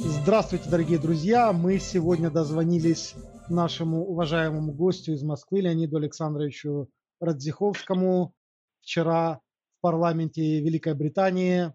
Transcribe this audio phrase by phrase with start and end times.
[0.00, 1.52] Здравствуйте, дорогие друзья!
[1.52, 3.16] Мы сегодня дозвонились
[3.48, 6.88] нашему уважаемому гостю из Москвы Леониду Александровичу
[7.20, 8.32] Радзиховскому.
[8.80, 9.40] Вчера
[9.78, 11.74] в парламенте Великой Британии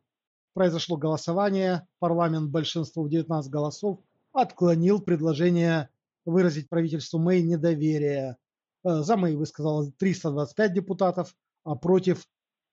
[0.53, 1.85] произошло голосование.
[1.99, 3.99] Парламент большинством 19 голосов
[4.31, 5.89] отклонил предложение
[6.23, 8.37] выразить правительству Мэй недоверие.
[8.85, 11.35] Э, за Мэй высказалось 325 депутатов,
[11.65, 12.25] а против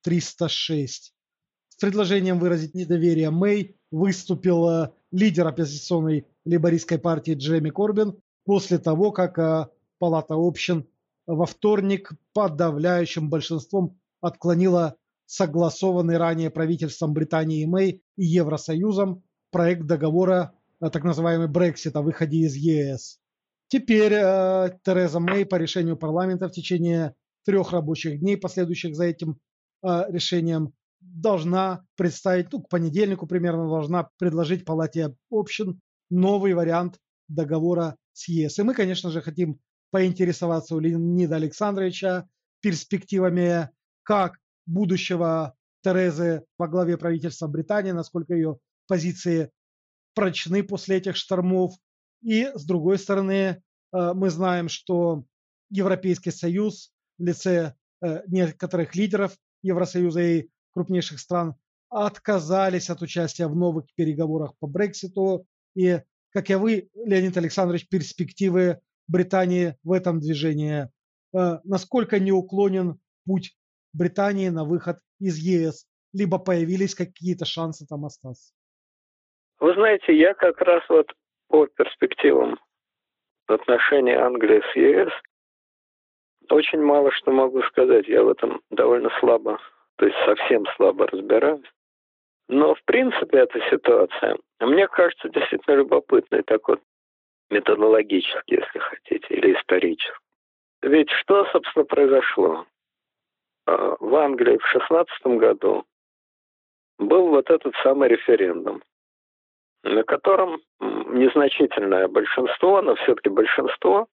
[0.02, 1.12] 306.
[1.70, 9.38] С предложением выразить недоверие Мэй выступил лидер оппозиционной лейбористской партии Джереми Корбин после того, как
[9.38, 9.66] э,
[9.98, 10.86] Палата общин
[11.26, 20.54] во вторник подавляющим большинством отклонила согласованный ранее правительством Британии и Мэй и Евросоюзом проект договора,
[20.80, 23.20] э, так называемый Брексит, о выходе из ЕС.
[23.68, 29.38] Теперь э, Тереза Мэй по решению парламента в течение трех рабочих дней, последующих за этим
[29.82, 30.72] э, решением,
[31.12, 38.58] должна представить, ну, к понедельнику примерно должна предложить Палате общин новый вариант договора с ЕС.
[38.58, 42.28] И мы, конечно же, хотим поинтересоваться у Леонида Александровича
[42.60, 43.70] перспективами
[44.02, 49.50] как будущего Терезы во главе правительства Британии, насколько ее позиции
[50.14, 51.72] прочны после этих штормов.
[52.22, 55.24] И, с другой стороны, э, мы знаем, что
[55.70, 61.54] Европейский Союз в лице э, некоторых лидеров Евросоюза и крупнейших стран
[61.88, 65.46] отказались от участия в новых переговорах по Брекситу.
[65.74, 65.98] И,
[66.30, 70.88] как и вы, Леонид Александрович, перспективы Британии в этом движении.
[71.34, 73.56] Э, насколько неуклонен путь
[73.92, 75.86] Британии на выход из ЕС?
[76.12, 78.52] Либо появились какие-то шансы там остаться?
[79.58, 81.12] Вы знаете, я как раз вот
[81.48, 82.58] по перспективам
[83.46, 85.12] отношений Англии с ЕС
[86.50, 88.08] очень мало что могу сказать.
[88.08, 89.58] Я в этом довольно слабо,
[90.00, 91.70] то есть совсем слабо разбираюсь.
[92.48, 96.80] Но, в принципе, эта ситуация, мне кажется, действительно любопытной, так вот,
[97.50, 100.18] методологически, если хотите, или исторически.
[100.80, 102.64] Ведь что, собственно, произошло?
[103.66, 105.84] А, в Англии в 16 году
[106.98, 108.82] был вот этот самый референдум,
[109.82, 114.06] на котором незначительное большинство, но все-таки большинство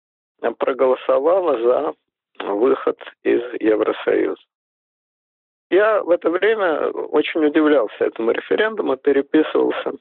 [0.58, 1.94] проголосовало за
[2.54, 4.40] выход из Евросоюза.
[5.70, 9.92] Я в это время очень удивлялся этому референдуму, переписывался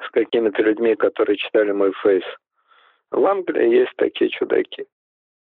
[0.00, 2.24] с какими-то людьми, которые читали мой фейс.
[3.10, 4.86] В Англии есть такие чудаки.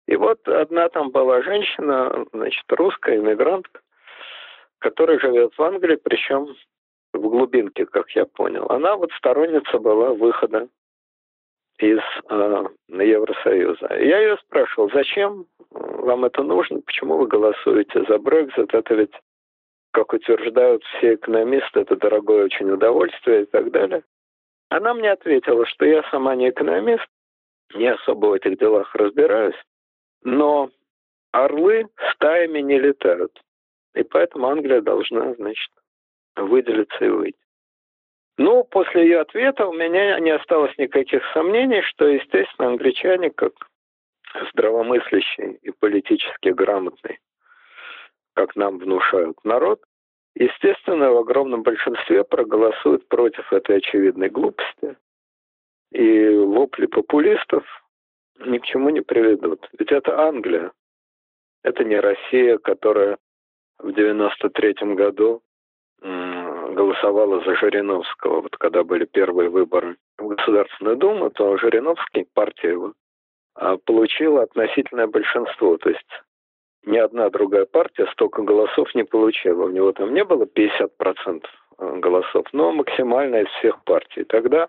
[0.06, 3.80] И вот одна там была женщина, значит, русская иммигрантка,
[4.78, 6.48] которая живет в Англии, причем
[7.12, 8.66] в глубинке, как я понял.
[8.68, 10.68] Она вот сторонница была выхода
[11.78, 13.94] из э, Евросоюза.
[13.94, 19.14] Я ее спрашивал, зачем вам это нужно, почему вы голосуете за Брекзит, это ведь,
[19.92, 24.02] как утверждают все экономисты, это дорогое очень удовольствие и так далее.
[24.68, 27.06] Она мне ответила, что я сама не экономист,
[27.74, 29.60] не особо в этих делах разбираюсь,
[30.22, 30.70] но
[31.32, 33.32] орлы стаями не летают.
[33.94, 35.70] И поэтому Англия должна, значит,
[36.36, 37.38] выделиться и выйти.
[38.38, 43.52] Ну, после ее ответа у меня не осталось никаких сомнений, что, естественно, англичане, как
[44.52, 47.18] здравомыслящий и политически грамотный,
[48.34, 49.82] как нам внушают народ,
[50.34, 54.96] естественно, в огромном большинстве проголосуют против этой очевидной глупости.
[55.92, 57.64] И вопли популистов
[58.38, 59.68] ни к чему не приведут.
[59.78, 60.72] Ведь это Англия.
[61.62, 63.18] Это не Россия, которая
[63.78, 65.42] в 93-м году
[66.00, 68.42] голосовала за Жириновского.
[68.42, 72.94] Вот когда были первые выборы в Государственную Думу, то Жириновский, партия его,
[73.54, 75.76] а, получила относительное большинство.
[75.76, 76.22] То есть
[76.84, 79.64] ни одна другая партия столько голосов не получила.
[79.64, 81.44] У него там не было 50%
[81.78, 84.24] а, голосов, но максимально из всех партий.
[84.24, 84.68] Тогда,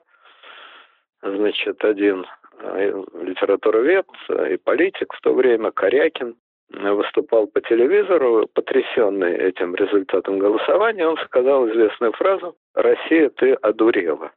[1.22, 2.26] значит, один
[2.64, 4.06] Э, литературовед
[4.50, 6.36] и политик в то время, Корякин,
[6.70, 14.32] выступал по телевизору, потрясенный этим результатом голосования, он сказал известную фразу «Россия, ты одурела».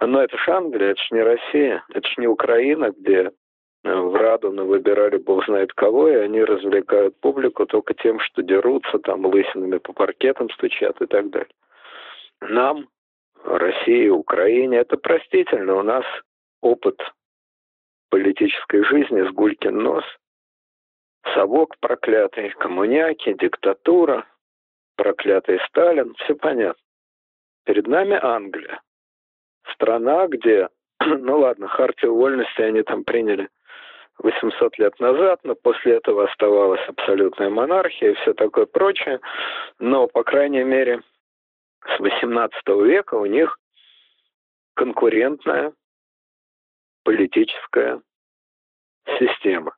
[0.00, 3.30] Но это ж Англия, это ж не Россия, это ж не Украина, где э,
[3.84, 9.26] в Радуну выбирали бог знает кого, и они развлекают публику только тем, что дерутся, там
[9.26, 11.50] лысинами по паркетам стучат и так далее.
[12.40, 12.88] Нам,
[13.44, 15.76] России, Украине, это простительно.
[15.76, 16.04] У нас
[16.60, 17.00] опыт
[18.10, 20.04] политической жизни с Гулькин нос.
[21.34, 24.26] Совок проклятый, коммуняки, диктатура,
[24.96, 26.82] проклятый Сталин, все понятно.
[27.64, 28.80] Перед нами Англия.
[29.72, 30.68] Страна, где,
[31.00, 33.48] ну ладно, хартию вольности они там приняли
[34.22, 39.20] 800 лет назад, но после этого оставалась абсолютная монархия и все такое прочее.
[39.78, 41.02] Но, по крайней мере,
[41.84, 43.58] с 18 века у них
[44.74, 45.72] конкурентная
[47.04, 48.00] политическая
[49.18, 49.76] система.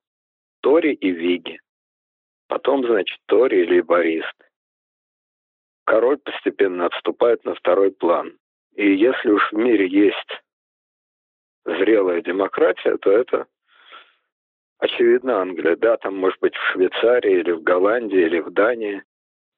[0.61, 1.59] Тори и Виги.
[2.49, 4.45] Потом, значит, Тори и лейбористы.
[5.85, 8.39] Король постепенно отступает на второй план.
[8.75, 10.43] И если уж в мире есть
[11.65, 13.47] зрелая демократия, то это
[14.85, 15.77] очевидно Англия.
[15.77, 19.03] Да, там может быть в Швейцарии или в Голландии или в Дании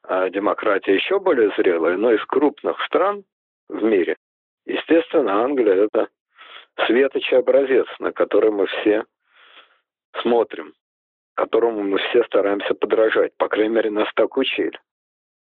[0.09, 3.25] а демократия еще более зрелая, но из крупных стран
[3.69, 4.17] в мире,
[4.65, 6.09] естественно, Англия это
[6.87, 9.05] светочий образец, на который мы все
[10.23, 10.75] смотрим,
[11.35, 13.37] которому мы все стараемся подражать.
[13.37, 14.79] По крайней мере, нас так учили.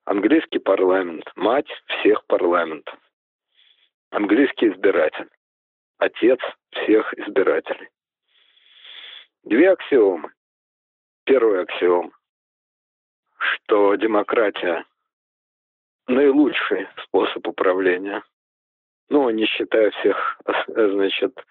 [0.04, 2.98] Английский парламент, мать всех парламентов.
[4.10, 5.28] Английский избиратель,
[5.98, 6.40] отец
[6.72, 7.88] всех избирателей.
[9.44, 10.30] Две аксиомы.
[11.24, 12.12] Первая аксиома,
[13.38, 14.84] что демократия
[16.06, 18.22] наилучший способ управления.
[19.08, 21.44] Ну, не считая всех, значит,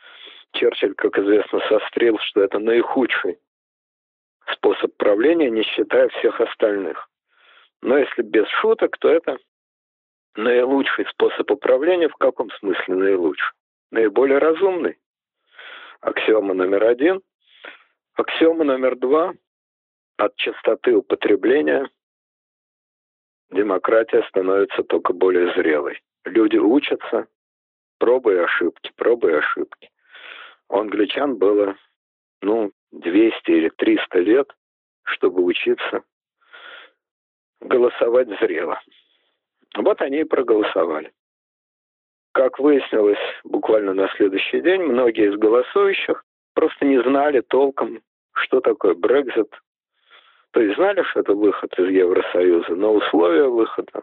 [0.54, 3.40] Черчилль, как известно, сострил, что это наихудший
[4.54, 7.10] способ правления, не считая всех остальных.
[7.82, 9.38] Но если без шуток, то это
[10.36, 12.08] наилучший способ управления.
[12.08, 13.54] В каком смысле наилучший?
[13.92, 14.98] Наиболее разумный.
[16.00, 17.22] Аксиома номер один.
[18.22, 19.34] Аксиома номер два.
[20.18, 21.90] От частоты употребления
[23.50, 26.00] демократия становится только более зрелой.
[26.26, 27.26] Люди учатся,
[27.98, 29.90] пробы ошибки, пробы ошибки.
[30.70, 31.76] У англичан было,
[32.44, 34.56] ну, 200 или 300 лет,
[35.02, 36.04] чтобы учиться
[37.60, 38.80] голосовать зрело.
[39.76, 41.12] Вот они и проголосовали.
[42.34, 46.24] Как выяснилось буквально на следующий день, многие из голосующих
[46.54, 48.00] просто не знали толком,
[48.34, 49.52] что такое Брекзит.
[50.52, 54.02] То есть знали, что это выход из Евросоюза, но условия выхода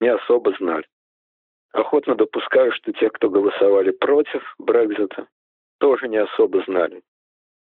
[0.00, 0.86] не особо знали.
[1.72, 5.28] Охотно допускаю, что те, кто голосовали против Брекзита,
[5.78, 7.02] тоже не особо знали,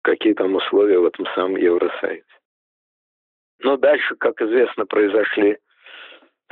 [0.02, 2.24] какие там условия в этом самом Евросоюзе.
[3.60, 5.58] Но дальше, как известно, произошли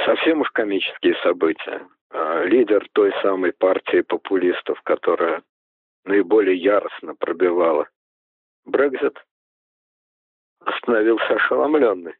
[0.04, 1.86] совсем уж комические события.
[2.10, 5.42] А, лидер той самой партии популистов, которая
[6.04, 7.88] наиболее яростно пробивала
[8.64, 9.16] Брекзит,
[10.60, 12.14] остановился ошеломленный.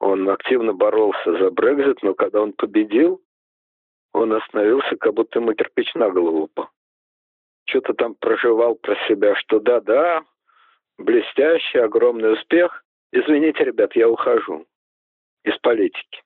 [0.00, 3.22] Он активно боролся за Брекзит, но когда он победил,
[4.12, 6.70] он остановился, как будто ему кирпич на голову упал.
[7.64, 10.24] Что-то там проживал про себя, что да-да,
[10.98, 12.84] блестящий, огромный успех.
[13.12, 14.66] Извините, ребят, я ухожу
[15.44, 16.22] из политики.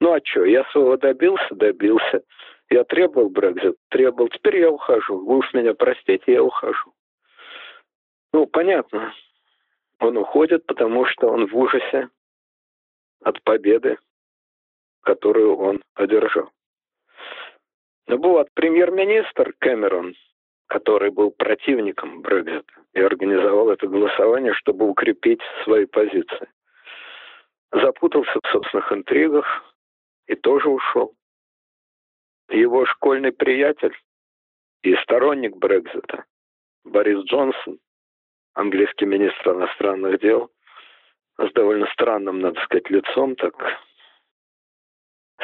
[0.00, 2.22] Ну а что, я своего добился, добился.
[2.70, 5.24] Я требовал Брекзит, требовал, теперь я ухожу.
[5.24, 6.93] Вы уж меня простите, я ухожу.
[8.34, 9.14] Ну, понятно.
[10.00, 12.08] Он уходит, потому что он в ужасе
[13.22, 13.96] от победы,
[15.02, 16.50] которую он одержал.
[18.08, 20.16] Но был от премьер-министр Кэмерон,
[20.66, 26.48] который был противником Брекзита и организовал это голосование, чтобы укрепить свои позиции.
[27.70, 29.46] Запутался в собственных интригах
[30.26, 31.14] и тоже ушел.
[32.48, 33.96] Его школьный приятель
[34.82, 36.24] и сторонник Брекзита
[36.82, 37.78] Борис Джонсон
[38.54, 40.50] английский министр иностранных дел,
[41.38, 43.54] с довольно странным, надо сказать, лицом, так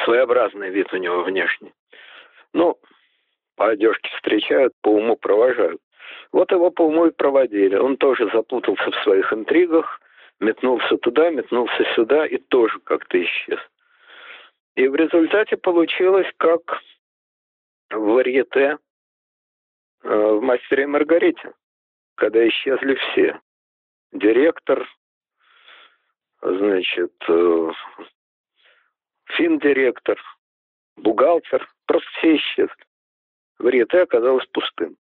[0.04, 1.72] своеобразный вид у него внешний.
[2.52, 2.78] Ну,
[3.56, 5.80] по одежке встречают, по уму провожают.
[6.32, 7.76] Вот его по уму и проводили.
[7.76, 10.00] Он тоже запутался в своих интригах,
[10.38, 13.58] метнулся туда, метнулся сюда и тоже как-то исчез.
[14.76, 16.80] И в результате получилось как
[17.90, 18.78] в варьете
[20.04, 21.52] э, в «Мастере и Маргарите»
[22.20, 23.40] когда исчезли все.
[24.12, 24.86] Директор,
[26.42, 27.70] значит, э,
[29.24, 30.20] финдиректор,
[30.96, 32.84] бухгалтер, просто все исчезли.
[33.58, 34.96] Варьете оказалось пустым.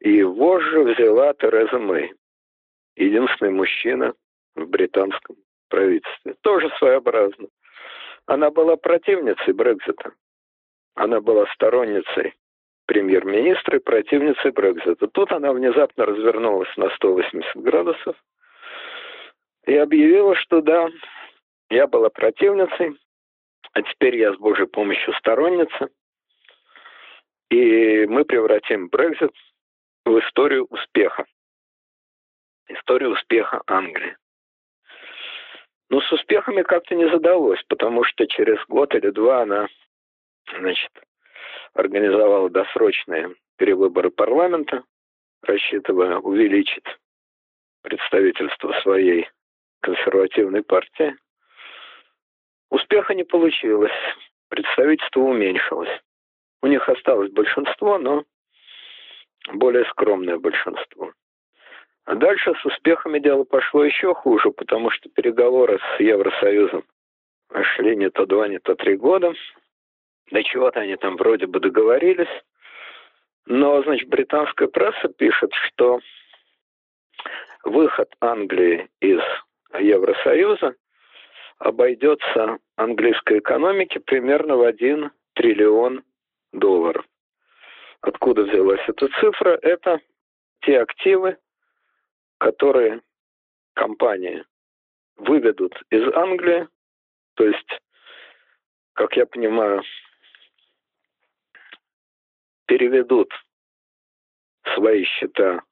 [0.00, 2.12] И вожжи взяла Тереза Мэй,
[2.96, 4.14] единственный мужчина
[4.56, 5.36] в британском
[5.68, 6.34] правительстве.
[6.42, 7.48] Тоже своеобразно.
[8.26, 10.12] Она была противницей Брекзита.
[10.94, 12.34] Она была сторонницей
[12.88, 15.06] премьер-министра и противницей Брекзита.
[15.08, 18.16] Тут она внезапно развернулась на 180 градусов
[19.66, 20.88] и объявила, что да,
[21.68, 22.98] я была противницей,
[23.74, 25.90] а теперь я с Божьей помощью сторонница,
[27.50, 29.32] и мы превратим Брекзит
[30.06, 31.26] в историю успеха.
[32.68, 34.16] Историю успеха Англии.
[35.90, 39.68] Но с успехами как-то не задалось, потому что через год или два она,
[40.58, 40.90] значит,
[41.74, 44.84] организовала досрочные перевыборы парламента,
[45.42, 46.86] рассчитывая увеличить
[47.82, 49.28] представительство своей
[49.80, 51.16] консервативной партии.
[52.70, 53.92] Успеха не получилось,
[54.48, 56.00] представительство уменьшилось.
[56.62, 58.24] У них осталось большинство, но
[59.52, 61.12] более скромное большинство.
[62.04, 66.84] А дальше с успехами дело пошло еще хуже, потому что переговоры с Евросоюзом
[67.62, 69.34] шли не то два, не то три года.
[70.30, 72.28] До чего-то они там вроде бы договорились.
[73.46, 76.00] Но, значит, британская пресса пишет, что
[77.64, 79.20] выход Англии из
[79.78, 80.74] Евросоюза
[81.58, 86.04] обойдется английской экономике примерно в 1 триллион
[86.52, 87.04] долларов.
[88.00, 89.58] Откуда взялась эта цифра?
[89.62, 90.00] Это
[90.60, 91.38] те активы,
[92.38, 93.00] которые
[93.74, 94.44] компании
[95.16, 96.68] выведут из Англии,
[97.34, 97.80] то есть,
[98.94, 99.82] как я понимаю,
[102.68, 103.32] переведут
[104.74, 105.62] свои счета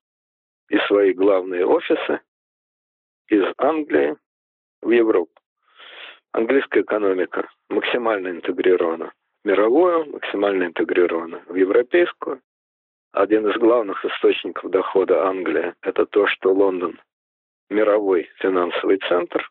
[0.69, 2.21] и свои главные офисы
[3.29, 4.17] из Англии
[4.83, 5.33] в Европу.
[6.33, 9.13] Английская экономика максимально интегрирована
[9.45, 12.41] в мировую, максимально интегрирована в европейскую.
[13.13, 17.01] Один из главных источников дохода Англии– это то, что Лондон–
[17.71, 19.49] мировой финансовый центр.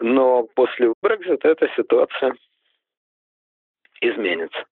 [0.00, 2.36] Но после Брекзита эта ситуация
[4.00, 4.66] изменится.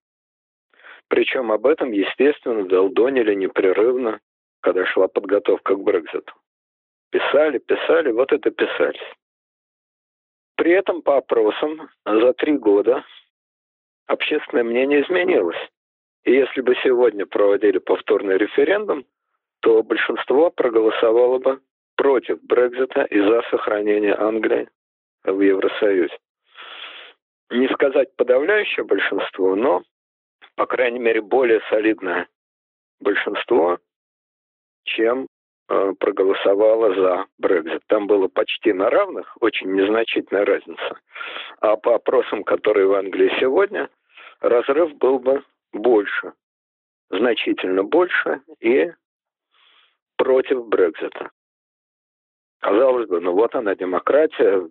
[1.09, 4.19] Причем об этом, естественно, долдонили непрерывно,
[4.61, 6.33] когда шла подготовка к Брекзиту.
[7.11, 9.13] Писали, писали, вот это писались.
[10.55, 13.05] При этом по опросам за три года
[14.07, 15.57] общественное мнение изменилось.
[16.25, 19.05] И если бы сегодня проводили повторный референдум,
[19.61, 21.61] то большинство проголосовало бы
[21.95, 24.67] против Брекзита и за сохранение Англии
[25.23, 26.17] в Евросоюзе.
[27.49, 29.83] Не сказать подавляющее большинство, но
[30.57, 32.27] по крайней мере, более солидное
[32.99, 33.77] большинство,
[34.85, 35.27] чем
[35.69, 37.83] э, проголосовало за Брекзит.
[37.87, 40.99] Там было почти на равных, очень незначительная разница.
[41.61, 43.87] А по опросам, которые в Англии сегодня,
[44.39, 46.33] разрыв был бы больше,
[47.11, 48.91] значительно больше и
[50.15, 51.29] против Брекзита.
[52.61, 54.67] Казалось бы, ну вот она демократия,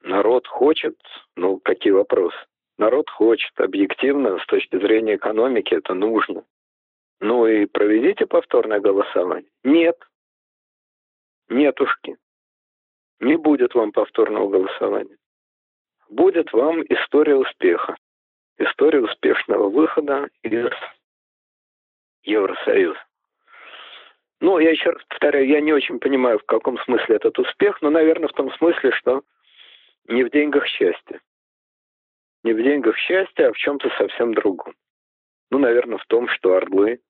[0.00, 0.96] народ хочет,
[1.36, 2.38] ну какие вопросы?
[2.78, 6.44] Народ хочет объективно, с точки зрения экономики, это нужно.
[7.20, 9.50] Ну и проведите повторное голосование.
[9.64, 9.96] Нет.
[11.48, 12.16] Нетушки.
[13.18, 15.16] Не будет вам повторного голосования.
[16.08, 17.96] Будет вам история успеха.
[18.58, 20.70] История успешного выхода из
[22.22, 23.04] Евросоюза.
[24.40, 27.90] Ну, я еще раз повторяю, я не очень понимаю, в каком смысле этот успех, но,
[27.90, 29.22] наверное, в том смысле, что
[30.06, 31.20] не в деньгах счастье
[32.48, 34.74] не в деньгах счастья, а в чем-то совсем другом.
[35.50, 37.02] Ну, наверное, в том, что орлы,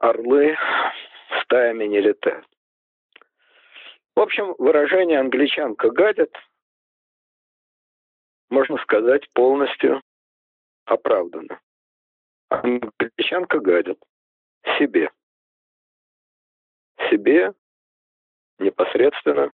[0.00, 0.56] орлы
[1.42, 2.44] стаями не летают.
[4.16, 6.34] В общем, выражение «англичанка гадит»
[8.50, 10.02] можно сказать полностью
[10.84, 11.60] оправдано.
[12.48, 14.02] Англичанка гадит
[14.76, 15.08] себе.
[17.10, 17.52] Себе
[18.58, 19.52] непосредственно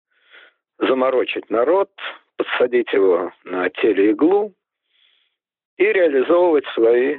[0.78, 1.90] Заморочить народ,
[2.36, 4.54] подсадить его на телеиглу
[5.76, 7.18] и реализовывать свои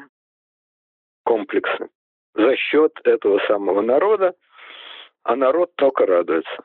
[1.24, 1.90] комплексы
[2.34, 4.36] за счет этого самого народа,
[5.24, 6.64] а народ только радуется.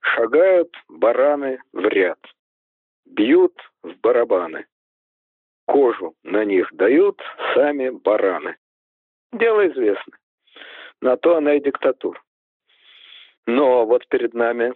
[0.00, 2.18] Шагают бараны в ряд,
[3.04, 4.66] бьют в барабаны.
[5.66, 7.20] Кожу на них дают
[7.54, 8.56] сами бараны.
[9.32, 10.18] Дело известно.
[11.00, 12.20] На то она и диктатура.
[13.46, 14.74] Но вот перед нами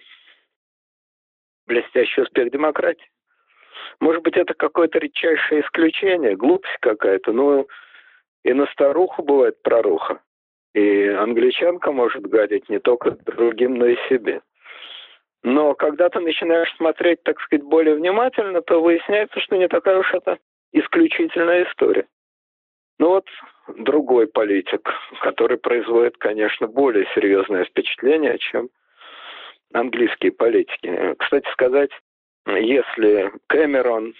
[1.66, 3.10] блестящий успех демократии.
[4.00, 7.32] Может быть, это какое-то редчайшее исключение, глупость какая-то.
[7.32, 7.66] Ну,
[8.44, 10.20] и на старуху бывает проруха.
[10.74, 14.42] И англичанка может гадить не только другим, но и себе.
[15.42, 20.12] Но когда ты начинаешь смотреть, так сказать, более внимательно, то выясняется, что не такая уж
[20.12, 20.38] это
[20.72, 22.06] исключительная история.
[22.98, 23.26] Ну вот
[23.76, 24.88] другой политик,
[25.20, 28.68] который производит, конечно, более серьезное впечатление, чем
[29.72, 31.14] английские политики.
[31.18, 31.90] Кстати сказать,
[32.46, 34.14] если Кэмерон,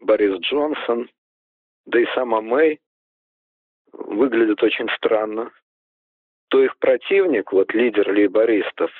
[0.00, 1.08] Борис Джонсон,
[1.86, 2.80] да и сама Мэй
[3.98, 5.50] выглядят очень странно,
[6.48, 8.90] то их противник, вот лидер лейбористов,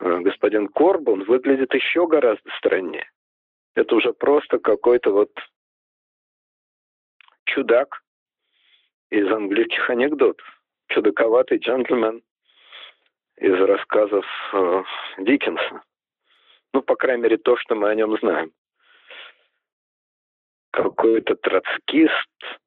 [0.00, 3.10] э, господин Корбун, выглядит еще гораздо страннее.
[3.74, 5.30] Это уже просто какой-то вот
[7.44, 8.02] чудак
[9.10, 10.46] из английских анекдотов.
[10.88, 12.22] Чудаковатый джентльмен
[13.36, 14.82] из рассказов э,
[15.18, 15.82] Диккенса.
[16.72, 18.52] Ну, по крайней мере, то, что мы о нем знаем.
[20.70, 22.60] Какой-то троцкист,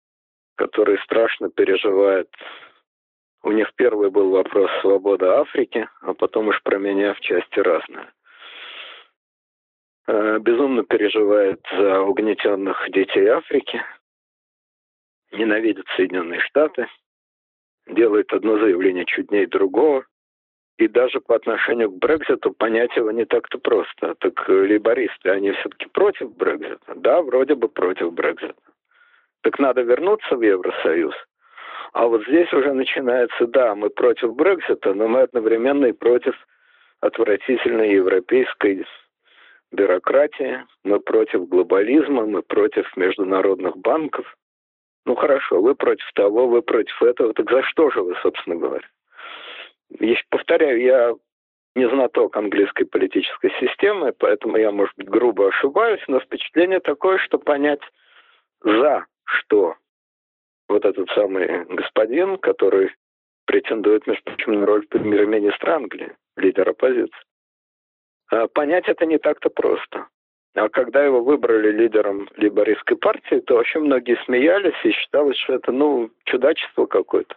[0.61, 2.29] который страшно переживает.
[3.41, 8.13] У них первый был вопрос свобода Африки, а потом уж про меня в части разное.
[10.07, 13.81] Э, безумно переживает за угнетенных детей Африки,
[15.31, 16.85] ненавидит Соединенные Штаты,
[17.87, 20.05] делает одно заявление чуднее другого,
[20.77, 24.13] и даже по отношению к Брекзиту понять его не так-то просто.
[24.19, 26.93] Так лейбористы, они все-таки против Брекзита?
[26.97, 28.70] Да, вроде бы против Брекзита.
[29.41, 31.15] Так надо вернуться в Евросоюз.
[31.93, 36.35] А вот здесь уже начинается, да, мы против Брекзита, но мы одновременно и против
[37.01, 38.85] отвратительной европейской
[39.71, 44.25] бюрократии, мы против глобализма, мы против международных банков.
[45.05, 48.87] Ну хорошо, вы против того, вы против этого, так за что же вы, собственно говоря?
[49.99, 51.13] Еще повторяю, я
[51.75, 57.39] не знаток английской политической системы, поэтому я, может быть, грубо ошибаюсь, но впечатление такое, что
[57.39, 57.81] понять
[58.61, 59.05] за
[59.39, 59.75] что
[60.67, 62.95] вот этот самый господин, который
[63.45, 67.25] претендует, между прочим, на роль премьер-министра Англии, лидер оппозиции.
[68.29, 70.07] А понять это не так-то просто.
[70.55, 75.71] А когда его выбрали лидером либористской партии, то вообще многие смеялись и считалось, что это,
[75.71, 77.35] ну, чудачество какое-то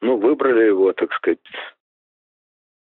[0.00, 1.38] ну, выбрали его, так сказать,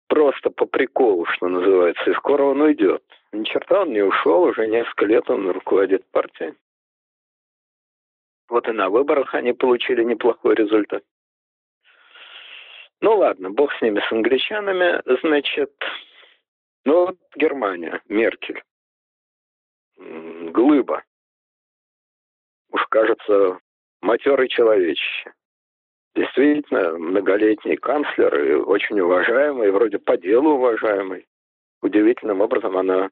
[0.09, 3.03] просто по приколу, что называется, и скоро он уйдет.
[3.33, 6.55] Ни черта он не ушел, уже несколько лет он руководит партией.
[8.49, 11.03] Вот и на выборах они получили неплохой результат.
[13.01, 15.73] Ну ладно, бог с ними, с англичанами, значит,
[16.85, 18.63] ну вот Германия, Меркель,
[19.97, 21.05] глыба.
[22.71, 23.61] Уж кажется,
[24.01, 25.33] матерый человечище
[26.19, 31.27] действительно многолетний канцлер и очень уважаемый, вроде по делу уважаемый.
[31.81, 33.11] Удивительным образом она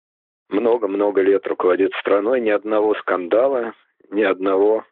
[0.48, 3.74] много-много лет руководит страной, ни одного скандала,
[4.10, 4.84] ни одного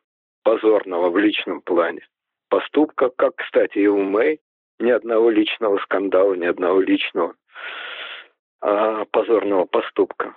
[0.45, 2.07] позорного в личном плане
[2.49, 4.41] поступка, как, кстати, и у Мэй,
[4.79, 7.35] ни одного личного скандала, ни одного личного
[8.61, 10.37] а, позорного поступка.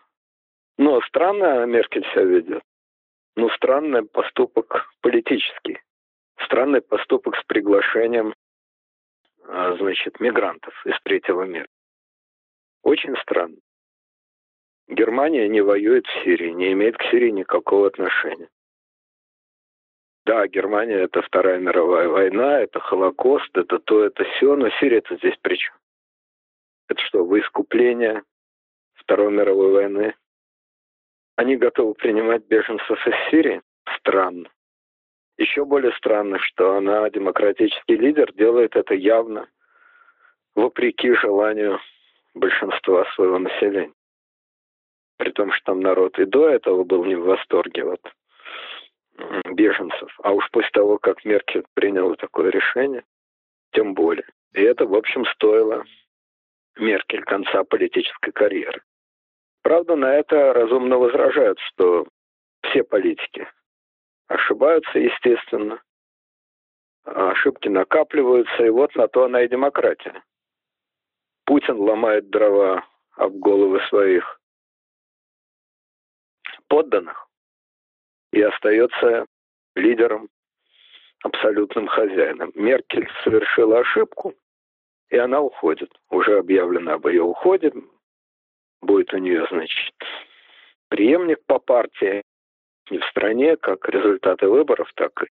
[0.80, 2.63] Но странно Меркель себя ведет.
[3.36, 5.80] Ну, странный поступок политический
[6.46, 8.34] странный поступок с приглашением,
[9.46, 11.67] а, значит, мигрантов из третьего мира.
[12.84, 13.58] Очень странно.
[14.88, 18.50] Германия не воюет в Сирии, не имеет к Сирии никакого отношения.
[20.28, 25.16] Да, Германия это Вторая мировая война, это Холокост, это то, это все, но Сирия это
[25.16, 25.74] здесь при чем?
[26.90, 28.24] Это что, вы искупление
[28.96, 30.16] Второй мировой войны?
[31.38, 33.62] Они готовы принимать беженцев из Сирии?
[34.00, 34.50] Странно.
[35.38, 39.48] Еще более странно, что она, демократический лидер, делает это явно
[40.56, 41.80] вопреки желанию
[42.34, 43.94] большинства своего населения.
[45.16, 48.02] При том, что там народ и до этого был не в восторге от
[49.53, 50.15] беженцев.
[50.23, 53.03] А уж после того, как Меркель приняла такое решение,
[53.71, 54.27] тем более.
[54.53, 55.84] И это, в общем, стоило
[56.77, 58.82] Меркель конца политической карьеры.
[59.63, 62.08] Правда, на это разумно возражают, что
[62.63, 63.47] все политики
[64.27, 65.82] ошибаются, естественно.
[67.03, 70.23] Ошибки накапливаются, и вот на то она и демократия.
[71.45, 74.39] Путин ломает дрова об головы своих
[76.67, 77.27] подданных
[78.38, 79.26] и остается
[79.76, 80.30] лидером,
[81.23, 82.52] абсолютным хозяином.
[82.54, 84.36] Меркель совершила ошибку,
[85.10, 85.89] и она уходит.
[86.12, 87.73] Уже объявлено об ее уходе.
[88.82, 89.95] Будет у нее, значит,
[90.89, 92.21] преемник по партии
[92.91, 95.28] не в стране, как результаты выборов, так и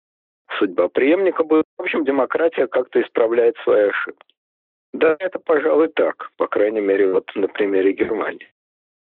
[0.59, 1.65] судьба преемника будет.
[1.79, 4.35] В общем, демократия как-то исправляет свои ошибки.
[4.93, 6.29] Да, это, пожалуй, так.
[6.37, 8.53] По крайней мере, вот на примере Германии.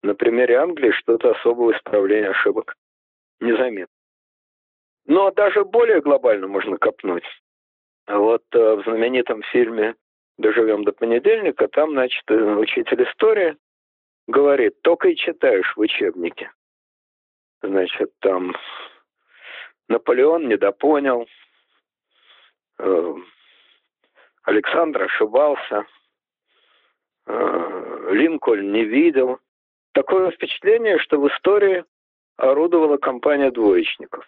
[0.01, 2.75] На примере Англии что-то особого исправления ошибок
[3.41, 3.93] незаметно.
[5.06, 7.25] Но даже более глобально можно копнуть.
[8.08, 9.95] Вот э, в знаменитом фильме
[10.38, 13.58] «Доживем до понедельника» там, значит, э, учитель истории
[14.27, 16.51] говорит, только и читаешь в учебнике.
[17.62, 18.56] Значит, там
[19.88, 21.27] Наполеон недопонял,
[22.80, 23.15] э,
[24.43, 25.86] Александр ошибался,
[27.27, 29.39] Линкольн не видел.
[29.93, 31.86] Такое впечатление, что в истории
[32.41, 34.25] орудовала компания двоечников.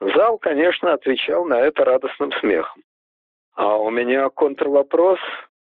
[0.00, 2.82] Зал, конечно, отвечал на это радостным смехом.
[3.54, 5.20] А у меня контрвопрос.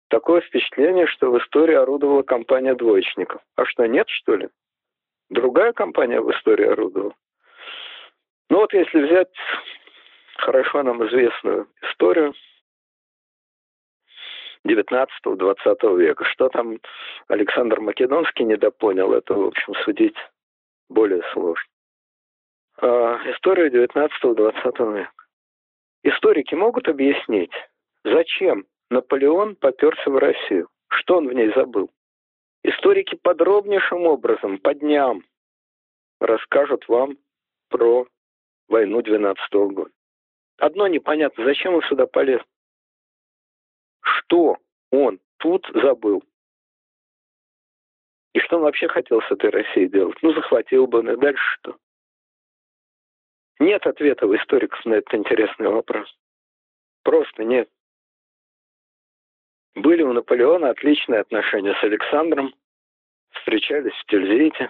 [0.10, 3.42] Такое впечатление, что в истории орудовала компания двоечников.
[3.56, 4.50] А что, нет, что ли?
[5.30, 7.14] Другая компания в истории орудовала?
[8.50, 9.34] Ну вот если взять
[10.38, 12.34] хорошо нам известную историю
[14.66, 16.78] 19-20 века, что там
[17.28, 20.16] Александр Македонский недопонял, это, в общем, судить
[20.90, 21.70] более сложно.
[22.80, 25.12] А, историю 19-20 века.
[26.04, 27.52] Историки могут объяснить,
[28.04, 31.90] зачем Наполеон поперся в Россию, что он в ней забыл.
[32.64, 35.24] Историки подробнейшим образом, по дням,
[36.20, 37.18] расскажут вам
[37.70, 38.08] про
[38.68, 39.92] войну 12 -го года.
[40.58, 42.42] Одно непонятно, зачем он сюда полез?
[44.02, 44.58] Что
[44.92, 46.24] он тут забыл?
[48.34, 50.18] И что он вообще хотел с этой Россией делать?
[50.22, 51.78] Ну, захватил бы он, и дальше что?
[53.60, 56.08] Нет ответа у историков на этот интересный вопрос.
[57.04, 57.70] Просто нет.
[59.76, 62.54] Были у Наполеона отличные отношения с Александром,
[63.32, 64.70] встречались в Тильзите,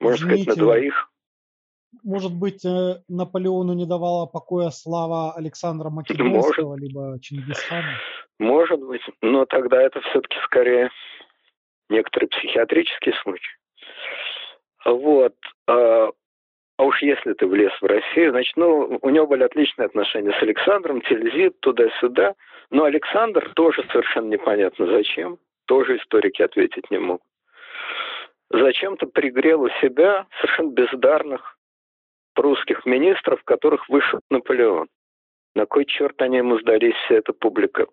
[0.00, 1.10] можно Извините, сказать, на двоих.
[2.04, 7.94] Может быть, э, Наполеону не давала покоя слава Александра Македонского, может, либо Чингисхана?
[8.38, 10.90] Может быть, но тогда это все-таки скорее
[11.88, 13.56] некоторый психиатрический случай.
[14.84, 15.34] Вот.
[15.66, 16.10] А,
[16.78, 20.42] а уж если ты влез в Россию, значит, ну, у него были отличные отношения с
[20.42, 22.34] Александром, Тильзит, туда-сюда.
[22.70, 25.38] Но Александр тоже совершенно непонятно зачем.
[25.66, 27.22] Тоже историки ответить не могут.
[28.50, 31.58] Зачем-то пригрел у себя совершенно бездарных
[32.34, 34.88] прусских министров, которых вышел Наполеон.
[35.54, 37.86] На кой черт они ему сдались, вся эта публика?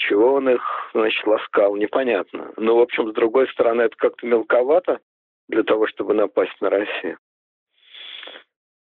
[0.00, 0.62] Чего он их,
[0.94, 2.52] значит, ласкал, непонятно.
[2.56, 5.00] Но, в общем, с другой стороны, это как-то мелковато
[5.48, 7.18] для того, чтобы напасть на Россию.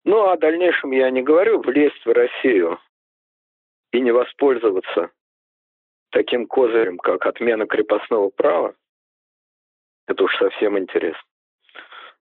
[0.06, 2.80] Ну, о дальнейшем я не говорю, влезть в Россию
[3.92, 5.12] и не воспользоваться
[6.12, 8.74] таким козырем, как отмена крепостного права,
[10.08, 11.22] это уж совсем интересно.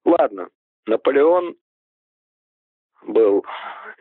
[0.05, 0.49] Ладно,
[0.87, 1.55] Наполеон
[3.05, 3.45] был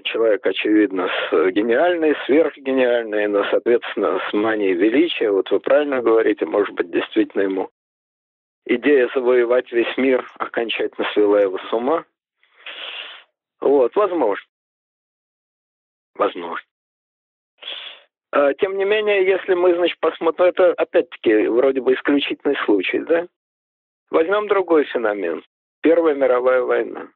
[0.04, 5.32] человек, очевидно, с гениальной, сверхгениальной, но, соответственно, с манией величия.
[5.32, 7.70] Вот вы правильно говорите, может быть, действительно ему
[8.66, 12.06] идея завоевать весь мир окончательно свела его с ума.
[13.60, 14.46] Вот, возможно.
[16.16, 16.66] Возможно.
[18.32, 23.28] А, тем не менее, если мы, значит, посмотрим, это опять-таки вроде бы исключительный случай, да?
[24.10, 25.44] Возьмем другой феномен.
[25.82, 27.08] Первая мировая война.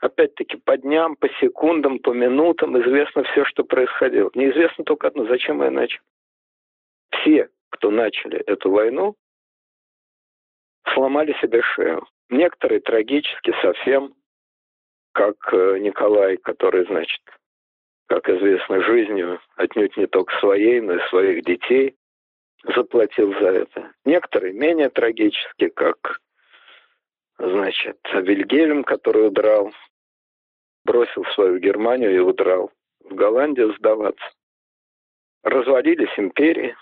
[0.00, 4.30] Опять-таки по дням, по секундам, по минутам известно все, что происходило.
[4.34, 6.00] Неизвестно только одно, зачем я начал.
[7.10, 9.16] Все, кто начали эту войну,
[10.94, 12.06] сломали себе шею.
[12.30, 14.14] Некоторые трагически совсем,
[15.12, 17.20] как э, Николай, который, значит,
[18.06, 21.96] как известно, жизнью отнюдь не только своей, но и своих детей
[22.62, 23.92] заплатил за это.
[24.04, 26.20] Некоторые менее трагически, как
[27.38, 29.72] значит, Вильгельм, который удрал,
[30.84, 34.24] бросил свою Германию и удрал в Голландию сдаваться.
[35.42, 36.76] Развалились империи.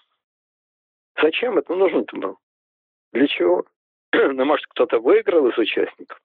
[1.21, 2.37] Зачем это нужно-то было?
[3.13, 3.65] Для чего?
[4.13, 6.21] ну, может, кто-то выиграл из участников?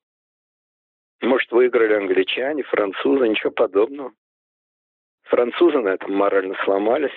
[1.21, 4.13] Может, выиграли англичане, французы, ничего подобного.
[5.23, 7.15] Французы на этом морально сломались.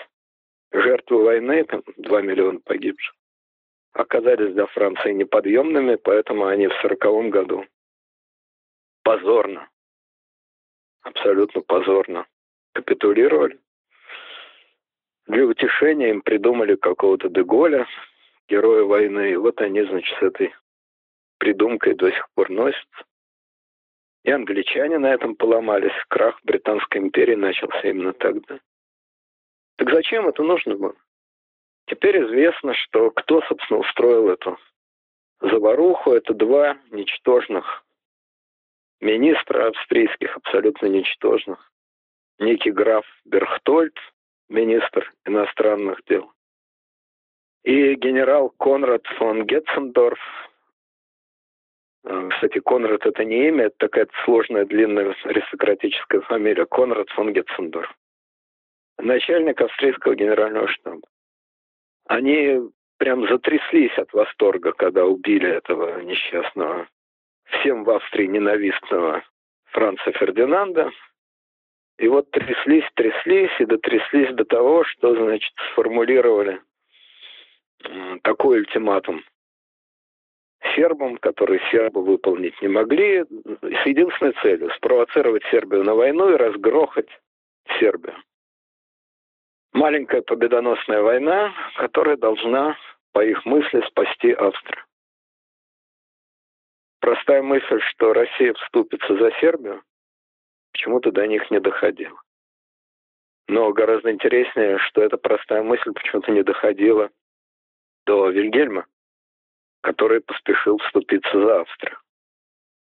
[0.73, 3.15] Жертвы войны, там 2 миллиона погибших
[3.95, 7.65] оказались для Франции неподъемными, поэтому они в сороковом году
[9.03, 9.69] позорно,
[11.05, 12.27] абсолютно позорно
[12.73, 13.61] капитулировали.
[15.27, 17.87] Для утешения им придумали какого-то Деголя,
[18.49, 20.55] героя войны, и вот они, значит, с этой
[21.39, 23.05] придумкой до сих пор носятся.
[24.25, 25.93] И англичане на этом поломались.
[26.09, 28.59] Крах Британской империи начался именно тогда.
[29.77, 30.95] Так зачем это нужно было?
[31.87, 34.59] Теперь известно, что кто, собственно, устроил эту
[35.41, 36.13] заваруху.
[36.13, 37.85] Это два ничтожных
[39.05, 41.71] министра австрийских, абсолютно ничтожных.
[42.39, 43.97] Некий граф Берхтольд,
[44.49, 46.33] министр иностранных дел,
[47.63, 50.19] И генерал Конрад фон Гетцендорф,
[52.05, 57.95] э, кстати, Конрад это не имя, это такая сложная, длинная аристократическая фамилия, Конрад фон Гетцендорф,
[58.99, 61.07] начальник австрийского генерального штаба.
[62.07, 62.61] Они
[62.99, 66.89] прям затряслись от восторга, когда убили этого несчастного,
[67.45, 69.25] всем в Австрии ненавистного
[69.67, 70.91] Франца Фердинанда.
[71.99, 76.61] И вот тряслись, тряслись и дотряслись до того, что, значит, сформулировали
[78.23, 79.23] такой ультиматум
[80.75, 87.09] сербам, который сербы выполнить не могли, с единственной целью– спровоцировать Сербию на войну и разгрохать
[87.79, 88.17] Сербию.
[89.73, 92.77] Маленькая победоносная война, которая должна,
[93.13, 94.83] по их мысли, спасти Австрию.
[97.05, 99.83] Простая мысль, что Россия вступится за Сербию,
[100.73, 102.19] почему-то до них не доходила.
[103.47, 107.11] Но гораздо интереснее, что эта простая мысль почему-то не доходила
[108.07, 108.87] до Вильгельма,
[109.83, 111.99] который поспешил вступиться за Австрию.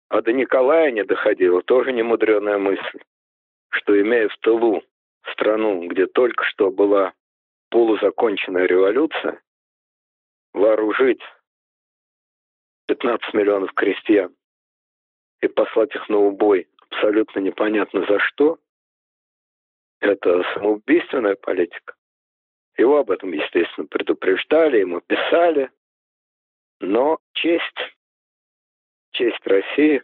[0.09, 2.99] А до Николая не доходила тоже немудреная мысль,
[3.69, 4.83] что имея в тылу
[5.31, 7.13] страну, где только что была
[7.69, 9.41] полузаконченная революция,
[10.51, 11.21] вооружить
[12.89, 14.33] 15 миллионов крестьян
[15.41, 18.57] и послать их на убой абсолютно непонятно за что,
[19.99, 21.93] это самоубийственная политика.
[22.77, 25.69] Его об этом, естественно, предупреждали, ему писали.
[26.79, 27.77] Но честь,
[29.11, 30.01] честь России,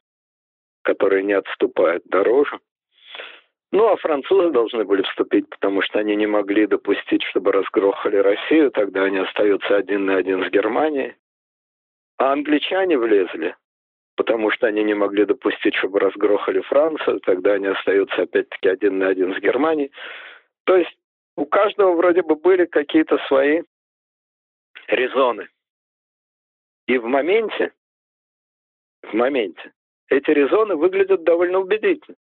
[0.84, 2.60] которая не отступает дороже.
[3.72, 8.70] Ну, а французы должны были вступить, потому что они не могли допустить, чтобы разгрохали Россию,
[8.70, 11.16] тогда они остаются один на один с Германией.
[12.18, 13.56] А англичане влезли,
[14.16, 19.10] потому что они не могли допустить, чтобы разгрохали Францию, тогда они остаются опять-таки один на
[19.10, 19.92] один с Германией.
[20.64, 20.98] То есть
[21.36, 23.64] у каждого вроде бы были какие-то свои
[24.88, 25.50] резоны.
[26.88, 27.74] И в моменте,
[29.02, 29.74] в моменте,
[30.08, 32.16] эти резоны выглядят довольно убедительно.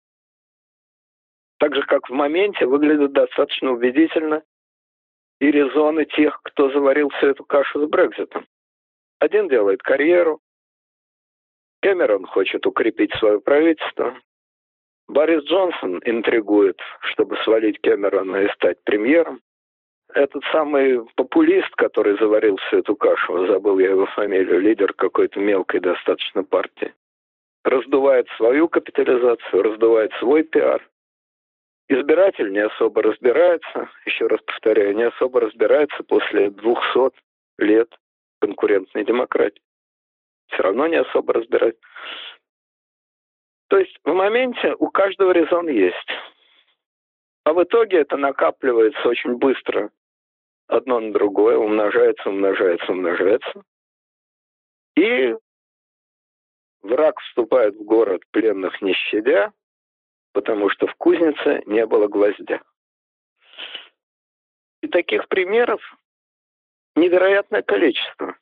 [1.59, 4.43] Так же, как в моменте выглядят достаточно убедительно
[5.39, 8.47] и резоны тех, кто заварил всю эту кашу с Брекзитом.
[9.23, 10.41] Один делает карьеру,
[11.81, 14.19] Кэмерон хочет укрепить свое правительство,
[15.07, 19.39] Борис Джонсон интригует, чтобы свалить Кэмерона и стать премьером.
[20.13, 25.79] Этот самый популист, который заварил всю эту кашу, забыл я его фамилию, лидер какой-то мелкой
[25.79, 26.93] достаточно партии,
[27.63, 30.85] раздувает свою капитализацию, раздувает свой пиар.
[31.87, 37.11] Избиратель не особо разбирается, еще раз повторяю, не особо разбирается после 200
[37.59, 37.87] лет
[38.43, 39.61] конкурентной демократии.
[40.47, 41.79] Все равно не особо разбирается.
[43.69, 46.09] То есть в моменте у каждого резон есть.
[47.45, 49.91] А в итоге это накапливается очень быстро.
[50.67, 53.63] Одно на другое умножается, умножается, умножается.
[54.97, 55.35] И
[56.81, 59.53] враг вступает в город пленных не щадя,
[60.33, 62.61] потому что в кузнице не было гвоздя.
[64.81, 65.81] И таких примеров
[66.95, 68.37] невероятное количество.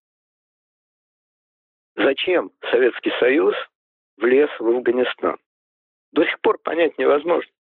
[1.96, 3.56] Зачем Советский Союз
[4.18, 5.38] влез в Афганистан.
[6.14, 7.52] До сих пор понять невозможно.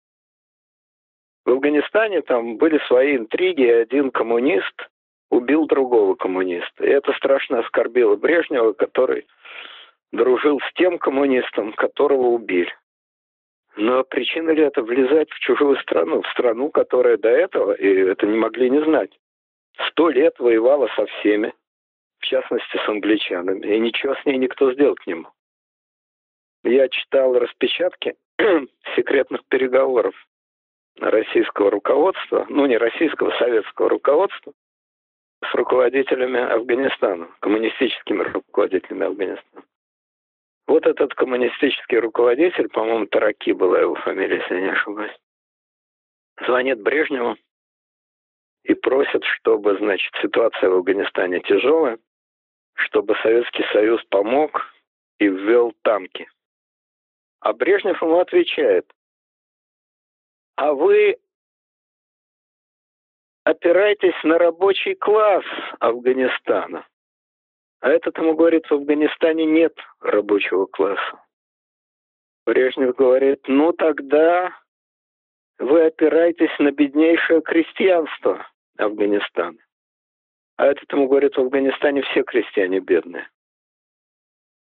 [1.44, 4.88] В Афганистане там были свои интриги, и один коммунист
[5.30, 6.84] убил другого коммуниста.
[6.84, 9.26] И это страшно оскорбило Брежнева, который
[10.12, 12.72] дружил с тем коммунистом, которого убили.
[13.76, 18.26] Но причина ли это влезать в чужую страну, в страну, которая до этого, и это
[18.26, 19.16] не могли не знать,
[19.88, 21.52] сто лет воевала со всеми,
[22.18, 25.32] в частности с англичанами, и ничего с ней никто сделать не мог
[26.64, 28.16] я читал распечатки
[28.96, 30.14] секретных переговоров
[30.98, 34.52] российского руководства, ну не российского, советского руководства,
[35.42, 39.64] с руководителями Афганистана, коммунистическими руководителями Афганистана.
[40.66, 45.16] Вот этот коммунистический руководитель, по-моему, Тараки была его фамилия, если не ошибаюсь,
[46.46, 47.36] звонит Брежневу
[48.64, 51.98] и просит, чтобы, значит, ситуация в Афганистане тяжелая,
[52.74, 54.66] чтобы Советский Союз помог
[55.18, 56.28] и ввел танки–
[57.40, 58.90] а Брежнев ему отвечает,
[60.56, 61.16] а вы
[63.44, 65.44] опираетесь на рабочий класс
[65.80, 66.86] Афганистана.
[67.80, 71.24] А этот ему говорит, в Афганистане нет рабочего класса.
[72.44, 74.54] Брежнев говорит, ну тогда
[75.60, 78.46] вы опираетесь на беднейшее крестьянство
[78.78, 79.58] Афганистана.
[80.56, 83.28] А этот ему говорит, в Афганистане все крестьяне бедные.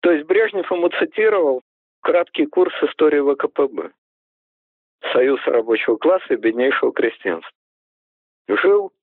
[0.02, 1.64] То есть Брежнев ему цитировал
[2.02, 3.92] краткий курс истории ВКПБ.
[5.12, 7.52] Союз рабочего класса и беднейшего крестьянства.
[8.48, 8.94] Жил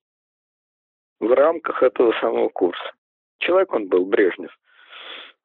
[1.19, 2.93] в рамках этого самого курса.
[3.39, 4.57] Человек он был, Брежнев,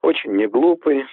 [0.02, 1.04] очень неглупый,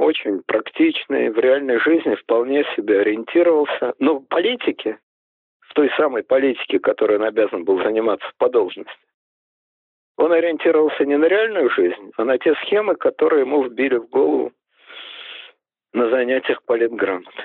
[0.00, 3.94] очень практичный, в реальной жизни вполне себе ориентировался.
[3.98, 4.98] Но в политике,
[5.60, 8.92] в той самой политике, которой он обязан был заниматься по должности,
[10.16, 14.52] он ориентировался не на реальную жизнь, а на те схемы, которые ему вбили в голову
[15.92, 17.44] на занятиях политграмоты.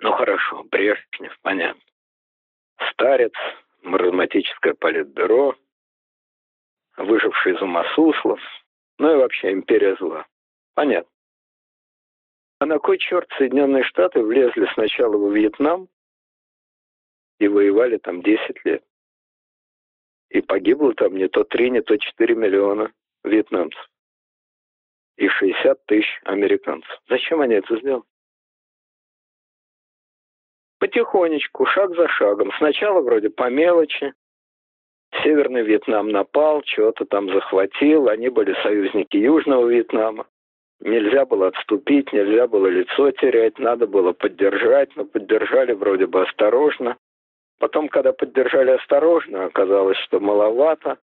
[0.00, 1.82] Ну хорошо, Брежнев, понятно.
[2.90, 3.32] Старец,
[3.82, 5.54] маразматическое политбюро,
[6.96, 8.40] выживший из ума Суслов,
[8.98, 10.26] ну и вообще империя зла.
[10.74, 11.11] Понятно.
[12.62, 15.88] А на кой черт Соединенные Штаты влезли сначала во Вьетнам
[17.40, 18.84] и воевали там 10 лет?
[20.28, 22.92] И погибло там не то 3, не то 4 миллиона
[23.24, 23.90] вьетнамцев.
[25.16, 27.02] И 60 тысяч американцев.
[27.08, 28.04] Зачем они это сделали?
[30.78, 32.52] Потихонечку, шаг за шагом.
[32.58, 34.14] Сначала вроде по мелочи.
[35.24, 38.08] Северный Вьетнам напал, что-то там захватил.
[38.08, 40.28] Они были союзники Южного Вьетнама.
[40.84, 46.96] Нельзя было отступить, нельзя было лицо терять, надо было поддержать, но поддержали вроде бы осторожно.
[47.60, 50.98] Потом, когда поддержали осторожно, оказалось, что маловато.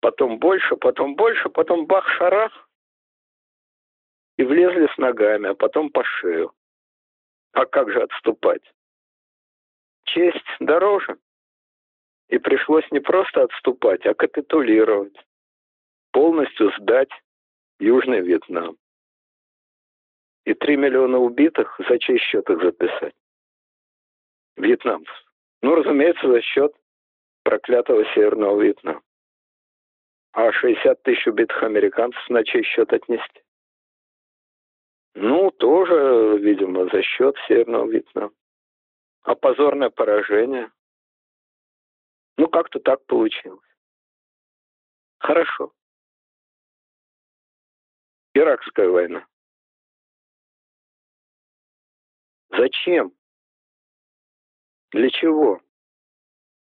[0.00, 2.68] Потом больше, потом больше, потом бах-шарах.
[4.36, 6.52] И влезли с ногами, а потом по шею.
[7.52, 8.62] А как же отступать?
[10.04, 11.16] Честь дороже.
[12.28, 15.16] И пришлось не просто отступать, а капитулировать.
[16.12, 17.10] Полностью сдать
[17.80, 18.76] Южный Вьетнам.
[20.46, 23.14] И три миллиона убитых, за чей счет их записать?
[24.56, 25.24] Вьетнамцев.
[25.60, 26.72] Ну, разумеется, за счет
[27.42, 29.02] проклятого Северного Вьетнама.
[30.32, 33.42] А 60 тысяч убитых американцев на чей счет отнести?
[35.14, 38.32] Ну, тоже, видимо, за счет Северного Вьетнама.
[39.22, 40.70] А позорное поражение?
[42.36, 43.68] Ну, как-то так получилось.
[45.18, 45.72] Хорошо.
[48.34, 49.26] Иракская война.
[52.56, 53.12] Зачем?
[54.92, 55.60] Для чего?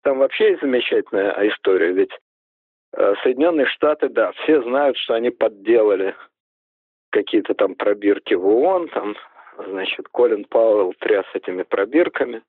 [0.02, 2.12] Там вообще есть замечательная история, ведь
[2.92, 6.14] э, Соединенные Штаты, да, все знают, что они подделали
[7.10, 9.16] какие-то там пробирки в ООН, там,
[9.68, 12.42] значит, Колин Пауэлл тряс этими пробирками,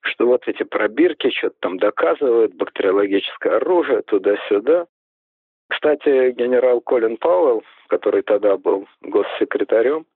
[0.00, 4.86] что вот эти пробирки что-то там доказывают, бактериологическое оружие, туда-сюда.
[5.68, 10.06] Кстати, генерал Колин Пауэлл, который тогда был госсекретарем,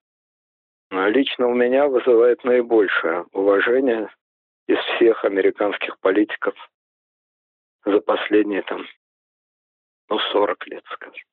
[0.92, 4.10] лично у меня вызывает наибольшее уважение
[4.66, 6.54] из всех американских политиков
[7.84, 8.86] за последние там,
[10.08, 11.24] ну, 40 лет, скажем.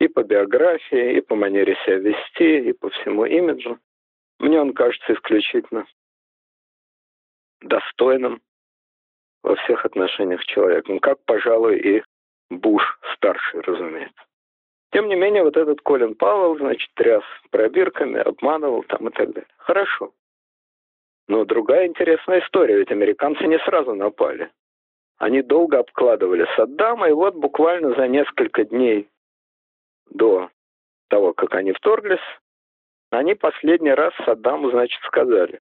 [0.00, 3.78] И по биографии, и по манере себя вести, и по всему имиджу.
[4.38, 5.86] Мне он кажется исключительно
[7.60, 8.42] достойным
[9.42, 12.02] во всех отношениях человеком, как, пожалуй, и
[12.50, 14.22] Буш старший, разумеется.
[14.92, 19.48] Тем не менее, вот этот Колин Пауэлл, значит, тряс пробирками, обманывал там и так далее.
[19.58, 20.12] Хорошо.
[21.28, 24.50] Но другая интересная история, ведь американцы не сразу напали.
[25.18, 29.08] Они долго обкладывали Саддама, и вот буквально за несколько дней
[30.10, 30.50] до
[31.08, 32.20] того, как они вторглись,
[33.10, 35.60] они последний раз Саддаму, значит, сказали,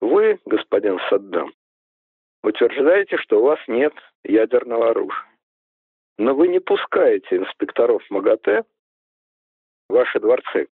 [0.00, 1.52] вы, господин Саддам,
[2.42, 5.29] утверждаете, что у вас нет ядерного оружия.
[6.20, 8.64] Но вы не пускаете инспекторов МАГАТЭ
[9.88, 10.68] в ваши дворцы.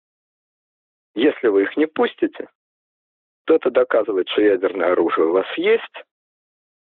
[1.14, 2.48] Если вы их не пустите,
[3.44, 6.04] то это доказывает, что ядерное оружие у вас есть,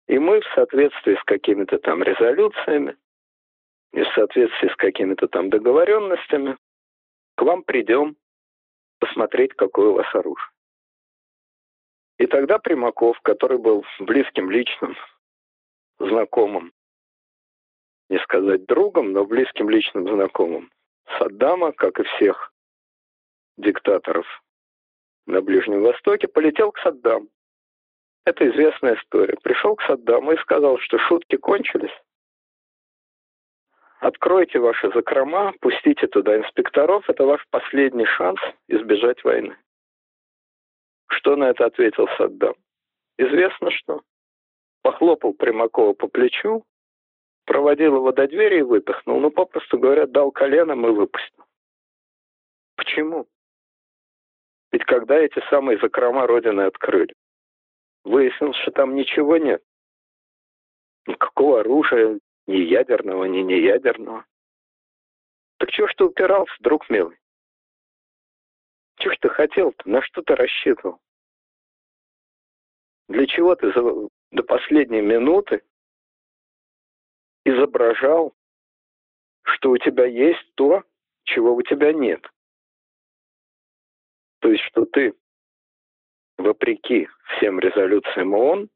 [0.08, 2.96] и мы в соответствии с какими-то там резолюциями
[3.92, 6.58] и в соответствии с какими-то там договоренностями
[7.36, 8.16] к вам придем
[9.00, 10.50] посмотреть, какое у вас оружие.
[12.20, 14.96] И тогда Примаков, который был близким личным
[16.00, 16.72] знакомым,
[18.10, 20.72] не сказать другом, но близким личным знакомым
[21.18, 22.52] Саддама, как и всех
[23.58, 24.26] диктаторов
[25.26, 27.28] на Ближнем Востоке, полетел к Саддаму.
[28.26, 29.38] Это известная история.
[29.44, 31.94] Пришел к Саддаму и сказал, что шутки кончились.
[34.00, 37.10] Откройте ваши закрома, пустите туда инспекторов.
[37.10, 39.58] Это ваш последний шанс избежать войны.
[41.08, 42.56] Что на это ответил Саддам?
[43.18, 44.02] Известно что.
[44.82, 46.66] Похлопал Примакова по плечу,
[47.46, 49.20] проводил его до двери и выпихнул.
[49.20, 51.46] Ну, попросту говоря, дал коленом и выпустил.
[52.76, 53.28] Почему?
[54.72, 57.14] Ведь когда эти самые закрома Родины открыли,
[58.04, 59.64] выяснилось, что там ничего нет.
[61.08, 64.26] Никакого оружия, ни ядерного, ни неядерного.
[65.58, 67.18] Так чего ж ты упирался, друг милый?
[68.98, 69.88] Чего ж ты хотел-то?
[69.90, 71.00] На что ты рассчитывал?
[73.08, 74.10] Для чего ты за...
[74.32, 75.64] до последней минуты
[77.46, 78.34] изображал,
[79.44, 80.84] что у тебя есть то,
[81.24, 82.28] чего у тебя нет.
[84.40, 85.14] То есть, что ты,
[86.38, 88.70] вопреки всем резолюциям ООН,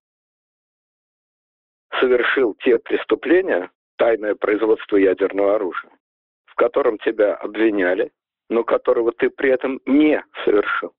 [1.99, 5.91] совершил те преступления, тайное производство ядерного оружия,
[6.45, 8.11] в котором тебя обвиняли,
[8.49, 10.93] но которого ты при этом не совершил.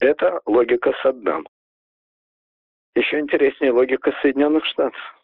[0.00, 1.48] Это логика Саддам.
[2.94, 5.17] Еще интереснее логика Соединенных Штатов.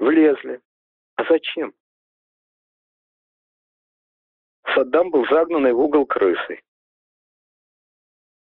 [0.00, 0.62] Влезли.
[1.16, 1.74] А зачем?
[4.74, 6.64] Саддам был загнанный в угол крысой.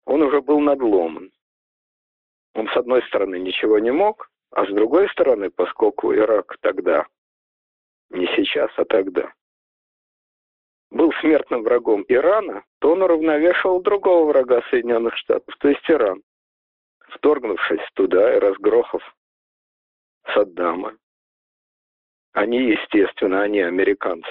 [0.07, 1.31] Он уже был надломан.
[2.55, 7.07] Он, с одной стороны, ничего не мог, а с другой стороны, поскольку Ирак тогда,
[8.11, 9.33] не сейчас, а тогда,
[10.91, 16.23] был смертным врагом Ирана, то он уравновешивал другого врага Соединенных Штатов, то есть Иран,
[17.11, 19.03] вторгнувшись туда и разгрохав
[20.35, 20.97] Саддама.
[22.33, 24.31] Они, естественно, они американцы,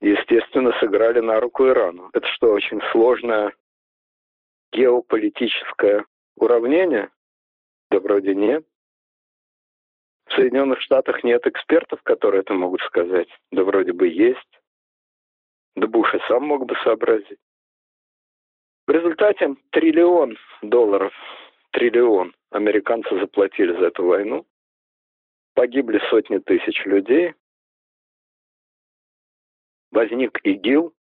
[0.00, 2.10] естественно, сыграли на руку Ирану.
[2.12, 3.54] Это что, очень сложное
[4.72, 6.04] геополитическое
[6.36, 7.10] уравнение?
[7.90, 8.66] Да вроде нет.
[10.26, 13.28] В Соединенных Штатах нет экспертов, которые это могут сказать.
[13.50, 14.60] Да вроде бы есть.
[15.74, 17.38] Да Буш и сам мог бы сообразить.
[18.86, 21.14] В результате триллион долларов,
[21.70, 24.46] триллион американцы заплатили за эту войну.
[25.58, 27.34] Погибли сотни тысяч людей.
[29.90, 30.94] Возник ИГИЛ,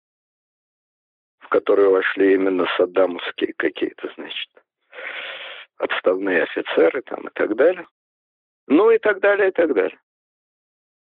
[1.42, 4.50] в который вошли именно саддамовские какие-то, значит,
[5.78, 7.86] отставные офицеры там и так далее.
[8.66, 10.00] Ну и так далее, и так далее.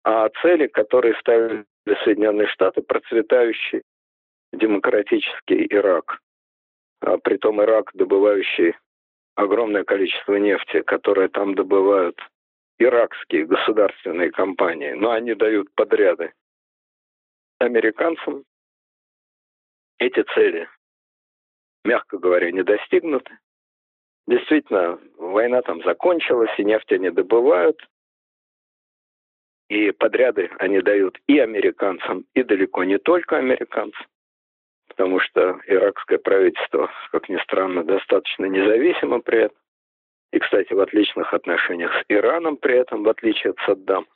[0.02, 1.64] А цели, которые ставили
[2.02, 3.84] Соединенные Штаты, процветающий
[4.52, 6.18] демократический Ирак,
[7.02, 8.74] а притом Ирак, добывающий
[9.36, 12.18] огромное количество нефти, которое там добывают
[12.78, 16.32] иракские государственные компании, но они дают подряды
[17.58, 18.44] американцам.
[19.98, 20.68] Эти цели,
[21.84, 23.38] мягко говоря, не достигнуты.
[24.26, 27.78] Действительно, война там закончилась, и нефть они добывают,
[29.68, 34.06] и подряды они дают и американцам, и далеко не только американцам,
[34.88, 39.63] потому что иракское правительство, как ни странно, достаточно независимо при этом.
[40.34, 44.06] И, кстати, в отличных отношениях с Ираном при этом, в отличие от Саддама.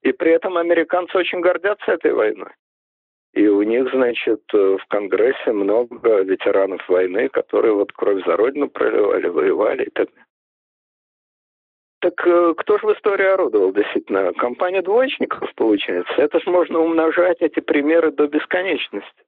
[0.00, 2.52] И при этом американцы очень гордятся этой войной.
[3.34, 9.26] И у них, значит, в Конгрессе много ветеранов войны, которые вот кровь за родину проливали,
[9.26, 10.26] воевали и так далее.
[12.00, 14.32] Так э, кто же в истории орудовал действительно?
[14.32, 16.14] Компания двоечников, получается.
[16.16, 19.24] Это же можно умножать эти примеры до бесконечности.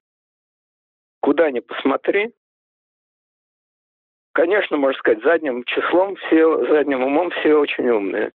[1.20, 2.32] Куда ни посмотри.
[4.34, 8.32] Конечно, можно сказать, задним числом все, задним умом все очень умные.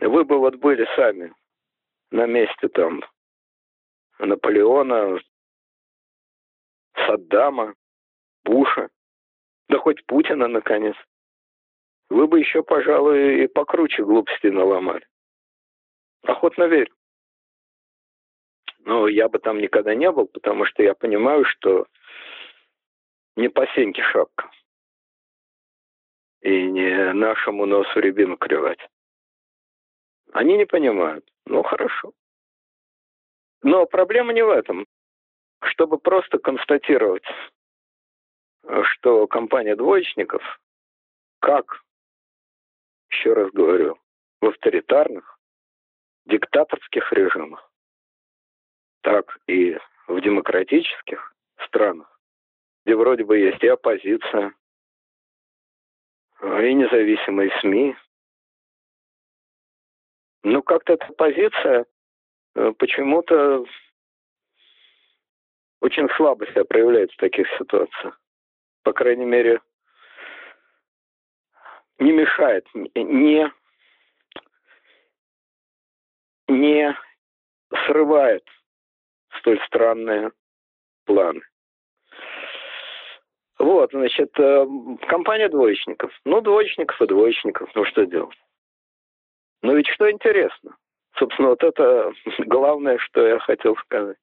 [0.00, 1.30] Вы бы вот были сами
[2.10, 3.04] на месте там
[4.18, 5.20] Наполеона,
[6.94, 7.74] Саддама,
[8.44, 8.88] Буша,
[9.68, 10.96] да хоть Путина, наконец.
[12.08, 15.06] Вы бы еще, пожалуй, и покруче глупости наломали.
[16.22, 16.94] Охотно верю.
[18.86, 21.86] Но я бы там никогда не был, потому что я понимаю, что
[23.36, 24.50] не по сеньке шапка.
[26.46, 28.78] И не нашему носу рябину клевать.
[30.32, 31.28] Они не понимают.
[31.44, 32.12] Ну, хорошо.
[33.62, 34.86] Но проблема не в этом.
[35.62, 37.24] Чтобы просто констатировать,
[38.84, 40.60] что компания двоечников,
[41.40, 41.82] как,
[43.10, 43.98] еще раз говорю,
[44.40, 45.40] в авторитарных,
[46.26, 47.68] диктаторских режимах,
[49.00, 49.76] так и
[50.06, 51.34] в демократических
[51.66, 52.20] странах,
[52.84, 54.54] где вроде бы есть и оппозиция,
[56.42, 57.96] и независимые СМИ.
[60.44, 61.86] Но как-то эта позиция
[62.56, 63.66] Э, почему-то
[65.82, 68.18] очень слабо себя проявляет в таких ситуациях.
[68.82, 69.60] По крайней мере,
[71.98, 73.52] не мешает, не,
[76.48, 76.96] не
[77.84, 78.44] срывает
[79.38, 80.32] столь странные
[81.04, 81.42] планы.
[83.66, 84.66] Вот, значит, э,
[85.08, 86.12] компания двоечников.
[86.24, 88.38] Ну, двоечников и двоечников, ну что делать?
[89.60, 90.76] Но ведь что интересно,
[91.18, 92.12] Собственно, вот это
[92.46, 94.18] главное, что я хотел сказать.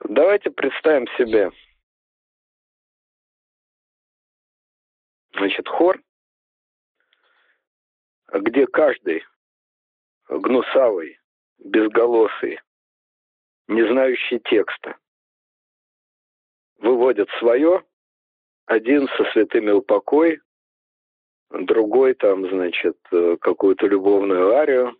[0.00, 1.52] Давайте представим себе,
[5.36, 6.02] значит, хор,
[8.32, 9.24] где каждый
[10.28, 11.20] гнусавый,
[11.58, 12.58] безголосый,
[13.68, 14.96] не знающий текста,
[16.78, 17.84] выводит свое,
[18.72, 20.40] один со святыми упокой,
[21.50, 24.98] другой там, значит, э, какую-то любовную арию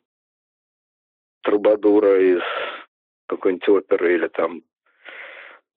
[1.42, 2.42] Трубадура из
[3.26, 4.62] какой-нибудь оперы или там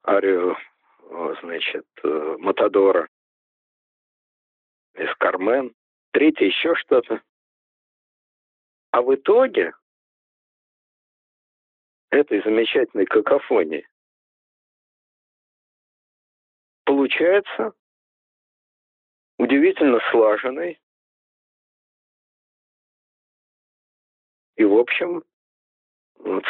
[0.06, 0.58] арию,
[1.42, 3.08] значит, э, Матадора
[4.96, 5.74] из Кармен.
[6.12, 7.22] Третий еще что-то.
[8.92, 9.74] А в итоге
[12.12, 13.88] этой замечательной какофонии
[16.84, 17.74] получается
[19.38, 20.80] удивительно слаженный
[24.56, 25.24] и, в общем,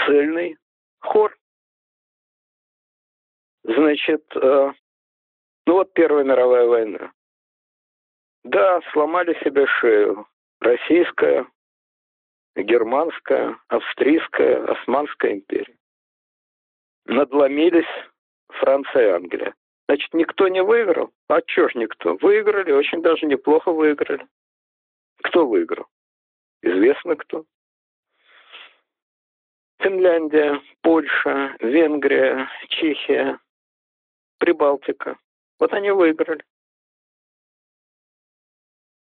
[0.06, 0.58] цельный
[1.00, 1.36] хор.
[3.64, 4.74] Значит, э,
[5.66, 7.12] ну вот Первая мировая война.
[8.44, 10.28] Да, сломали себе шею.
[10.60, 11.48] Российская,
[12.56, 15.76] германская, австрийская, османская империя.
[17.06, 17.86] Надломились
[18.50, 19.56] Франция и Англия.
[19.88, 21.12] Значит, никто не выиграл?
[21.28, 22.18] А чё ж никто?
[22.22, 24.26] Выиграли, очень даже неплохо выиграли.
[25.24, 25.86] Кто выиграл?
[26.62, 27.46] Известно кто.
[29.80, 33.40] Финляндия, Польша, Венгрия, Чехия,
[34.40, 35.18] Прибалтика.
[35.60, 36.44] Вот они выиграли.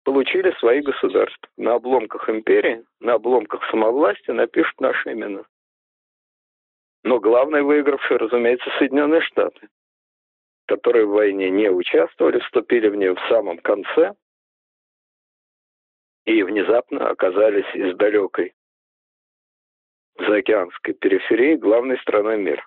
[0.05, 1.49] Получили свои государства.
[1.57, 5.45] На обломках империи, на обломках самовластия напишут наши имена.
[7.05, 9.69] Но главный выигравший, разумеется, Соединенные Штаты
[10.67, 14.13] которые в войне не участвовали, вступили в нее в самом конце
[16.25, 18.55] и внезапно оказались из далекой
[20.19, 22.67] заокеанской периферии главной страной мира.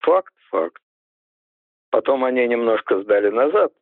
[0.00, 0.82] Факт, факт.
[1.90, 3.72] Потом они немножко сдали назад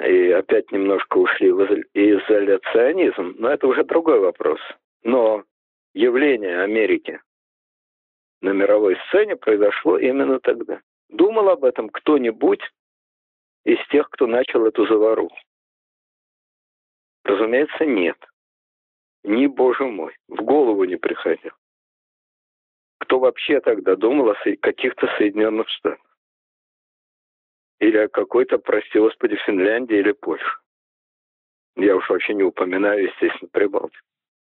[0.00, 1.64] и опять немножко ушли в
[1.94, 4.58] изоляционизм, но это уже другой вопрос.
[5.04, 5.44] Но
[5.92, 7.20] явление Америки
[8.40, 10.80] на мировой сцене произошло именно тогда.
[11.08, 12.62] Думал об этом кто-нибудь
[13.64, 15.36] из тех, кто начал эту заваруху?
[17.24, 18.18] Разумеется, нет.
[19.22, 21.52] Ни, боже мой, в голову не приходил.
[22.98, 26.00] Кто вообще тогда думал о каких-то Соединенных Штатах?
[27.80, 30.58] Или о какой-то, прости господи, Финляндии или Польше?
[31.76, 34.06] Я уж вообще не упоминаю, естественно, Прибалтику.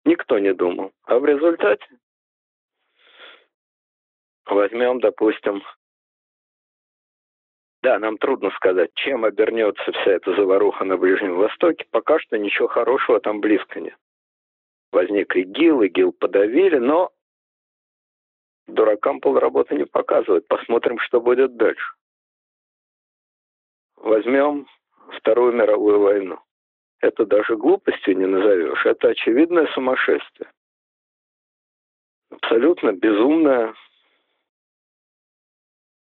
[0.04, 0.92] Никто не думал.
[1.04, 1.86] А в результате
[4.46, 5.62] возьмем, допустим,
[7.82, 11.86] да, нам трудно сказать, чем обернется вся эта заваруха на Ближнем Востоке.
[11.90, 13.96] Пока что ничего хорошего там близко нет.
[14.90, 17.12] Возник ИГИЛ, ИГИЛ подавили, но
[18.66, 20.48] дуракам полработы не показывают.
[20.48, 21.94] Посмотрим, что будет дальше.
[23.96, 24.66] Возьмем
[25.10, 26.38] Вторую мировую войну.
[27.00, 28.84] Это даже глупостью не назовешь.
[28.84, 30.50] Это очевидное сумасшествие.
[32.30, 33.74] Абсолютно безумное,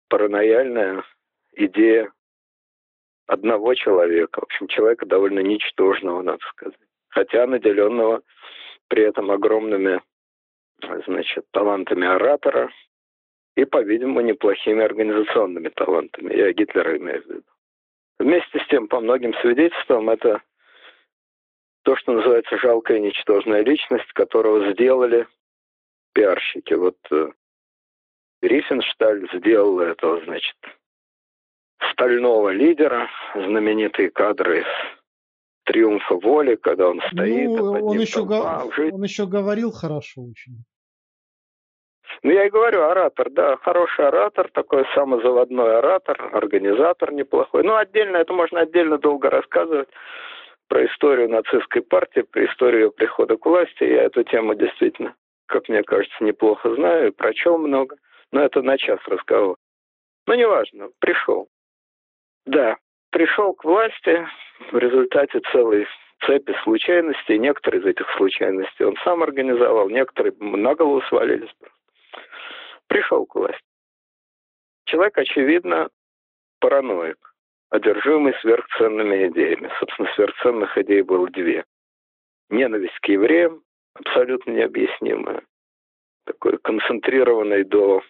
[0.09, 1.05] паранояльное
[1.61, 2.13] идея
[3.27, 8.23] одного человека, в общем, человека довольно ничтожного, надо сказать, хотя наделенного
[8.89, 10.03] при этом огромными,
[11.07, 12.71] значит, талантами оратора
[13.57, 16.35] и, по-видимому, неплохими организационными талантами.
[16.35, 17.43] Я Гитлера имею в виду.
[18.19, 20.43] Вместе с тем, по многим свидетельствам, это
[21.83, 25.27] то, что называется жалкая ничтожная личность, которого сделали
[26.13, 26.75] пиарщики.
[26.75, 27.31] Вот э,
[28.43, 30.57] Рифеншталь сделал этого, значит,
[31.93, 34.67] стального лидера, знаменитые кадры из
[35.65, 37.49] «Триумфа воли», когда он стоит.
[37.49, 38.71] Ну, он еще, го...
[38.93, 40.65] он еще говорил хорошо очень.
[42.23, 47.63] Ну, я и говорю, оратор, да, хороший оратор, такой самозаводной оратор, организатор неплохой.
[47.63, 49.89] Ну, отдельно, это можно отдельно долго рассказывать
[50.69, 53.85] про историю нацистской партии, про историю ее прихода к власти.
[53.85, 55.15] Я эту тему действительно,
[55.47, 57.97] как мне кажется, неплохо знаю и прочел много.
[58.33, 59.57] Но это на час разговор.
[60.27, 61.49] Но неважно, пришел.
[62.47, 62.77] Да,
[63.11, 64.27] пришел к власти
[64.73, 65.87] в результате целой
[66.25, 67.39] цепи случайностей.
[67.39, 71.55] Некоторые из этих случайностей он сам организовал, некоторые на голову свалились.
[72.87, 73.63] Пришел к власти.
[74.85, 75.89] Человек, очевидно,
[76.59, 77.35] параноик,
[77.71, 79.71] одержимый сверхценными идеями.
[79.79, 81.65] Собственно, сверхценных идей было две.
[82.49, 83.63] Ненависть к евреям,
[83.95, 85.43] абсолютно необъяснимая,
[86.27, 88.03] такой концентрированной до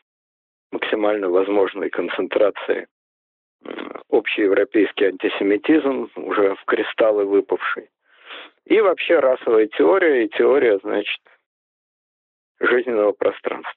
[0.72, 2.86] максимально возможной концентрации
[4.08, 7.90] общеевропейский антисемитизм, уже в кристаллы выпавший.
[8.64, 11.20] И вообще расовая теория и теория, значит,
[12.60, 13.74] жизненного пространства.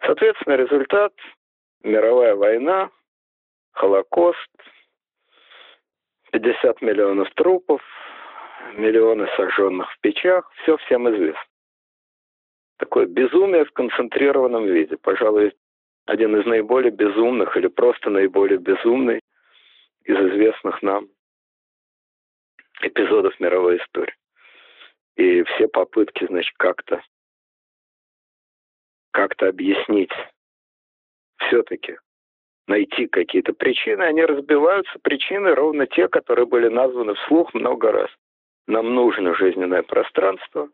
[0.00, 1.12] Соответственно, результат–
[1.82, 2.90] мировая война,
[3.72, 4.50] Холокост,
[6.32, 7.82] 50 миллионов трупов,
[8.74, 11.40] миллионы сожженных в печах, все всем известно.
[12.78, 14.96] Такое безумие в концентрированном виде.
[14.96, 15.54] Пожалуй,
[16.06, 19.20] один из наиболее безумных или просто наиболее безумный
[20.04, 21.08] из известных нам
[22.82, 24.14] эпизодов мировой истории.
[25.16, 27.02] И все попытки, значит, как-то
[29.12, 30.10] как-то объяснить
[31.38, 31.96] все-таки
[32.66, 34.98] найти какие-то причины, они разбиваются.
[35.02, 38.10] Причины ровно те, которые были названы вслух много раз.
[38.66, 40.68] Нам нужно жизненное пространство,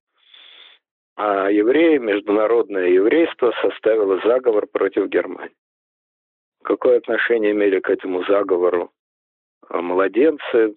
[1.17, 5.55] а евреи, международное еврейство составило заговор против Германии.
[6.63, 8.91] Какое отношение имели к этому заговору
[9.69, 10.75] младенцы,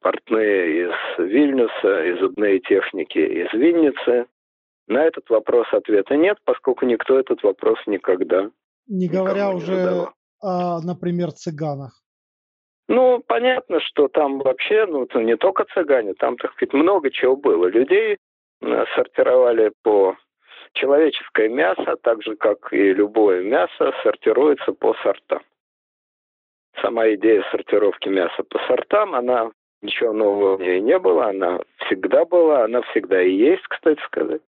[0.00, 4.26] портные из Вильнюса и зубные техники из Винницы?
[4.86, 8.50] На этот вопрос ответа нет, поскольку никто этот вопрос никогда
[8.90, 10.08] не говоря уже
[10.42, 12.02] о, например, цыганах.
[12.88, 17.66] Ну, понятно, что там вообще, ну, не только цыгане, там, так сказать, много чего было.
[17.66, 18.16] Людей
[18.60, 20.16] сортировали по
[20.72, 25.42] человеческое мясо, так же, как и любое мясо, сортируется по сортам.
[26.80, 29.50] Сама идея сортировки мяса по сортам, она
[29.82, 34.42] ничего нового в ней не было, она всегда была, она всегда и есть, кстати сказать.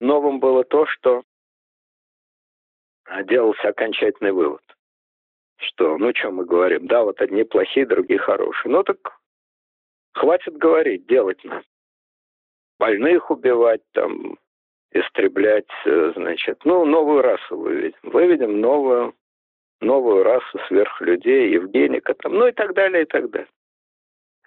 [0.00, 1.22] Новым было то, что
[3.24, 4.62] делался окончательный вывод
[5.58, 8.72] что, ну, что мы говорим, да, вот одни плохие, другие хорошие.
[8.72, 8.98] Ну, так
[10.12, 11.64] хватит говорить, делать надо.
[12.78, 14.38] Больных убивать, там,
[14.90, 17.98] истреблять, э, значит, ну, новую расу выведем.
[18.02, 19.14] Выведем новую,
[19.80, 23.50] новую расу сверхлюдей, Евгеника, там, ну и так далее, и так далее.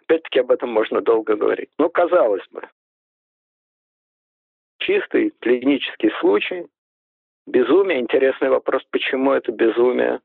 [0.04, 1.70] Опять-таки об этом можно долго говорить.
[1.78, 2.62] Ну, казалось бы,
[4.80, 6.68] чистый клинический случай,
[7.46, 8.00] безумие.
[8.00, 10.22] Интересный вопрос, почему это безумие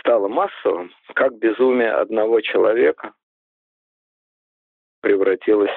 [0.00, 3.12] стало массовым, как безумие одного человека
[5.02, 5.70] превратилось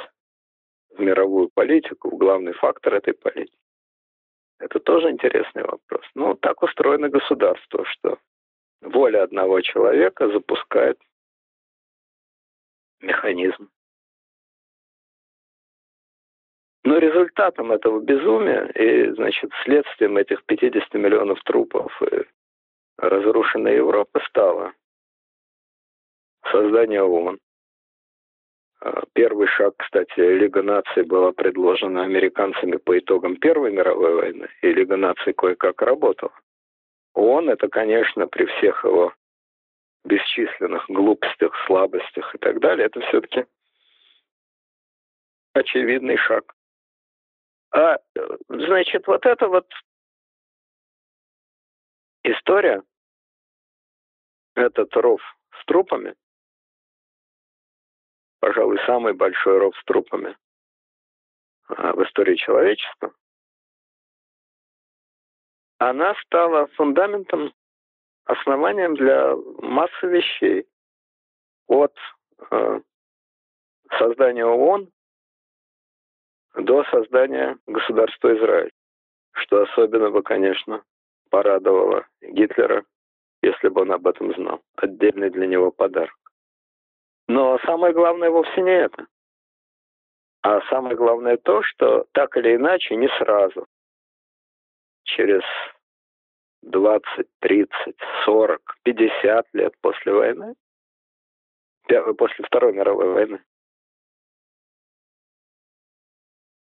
[0.91, 3.57] в мировую политику, в главный фактор этой политики.
[4.59, 6.05] Это тоже интересный вопрос.
[6.13, 8.17] Ну, так устроено государство, что
[8.82, 10.97] воля одного человека запускает
[13.01, 13.69] механизм.
[16.84, 22.26] Но результатом этого безумия и, значит, следствием этих 50 миллионов трупов и
[22.97, 24.73] разрушенная Европа стала
[26.51, 27.39] создание ООН.
[28.86, 34.72] А, первый шаг, кстати, Лига наций была предложена американцами по итогам Первой мировой войны, и
[34.72, 36.32] Лига наций кое-как работала.
[37.16, 39.12] ООН это, конечно, при всех его
[40.04, 43.46] бесчисленных глупостях, слабостях и так далее, это все-таки
[45.54, 46.54] очевидный шаг.
[47.72, 47.98] А,
[48.50, 49.68] значит, вот это вот
[52.22, 52.84] история,
[54.54, 55.22] этот ров
[55.60, 56.14] с трупами,
[58.46, 60.38] пожалуй, самый большой ров с трупами
[61.68, 63.12] а, в истории человечества,
[65.80, 67.52] она стала фундаментом,
[68.26, 70.68] основанием для массы вещей.
[71.68, 71.96] От
[72.52, 72.82] э,
[73.98, 74.91] создания ООН
[76.54, 78.72] до создания государства Израиль.
[79.32, 80.84] Что особенно бы, конечно,
[81.32, 82.86] порадовало Гитлера,
[83.41, 84.62] если бы он об этом знал.
[84.76, 86.24] Отдельный для него подарок.
[87.28, 89.07] Но самое главное вовсе не это.
[90.41, 93.65] А самое главное то, что так или иначе, не сразу,
[95.03, 95.41] через
[96.61, 97.95] 20, 30,
[98.26, 100.53] 40, 50 лет после войны,
[102.17, 103.43] после Второй мировой войны,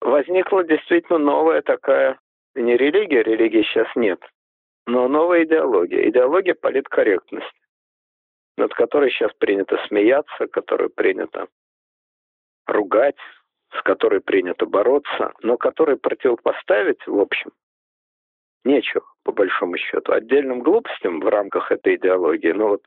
[0.01, 2.19] возникла действительно новая такая,
[2.55, 4.21] не религия, религии сейчас нет,
[4.87, 7.64] но новая идеология, идеология политкорректности,
[8.57, 11.49] над которой сейчас принято смеяться, которую принято
[12.67, 13.17] ругать,
[13.73, 17.51] с которой принято бороться, но которой противопоставить, в общем,
[18.65, 20.13] нечего, по большому счету.
[20.13, 22.83] Отдельным глупостям в рамках этой идеологии, ну вот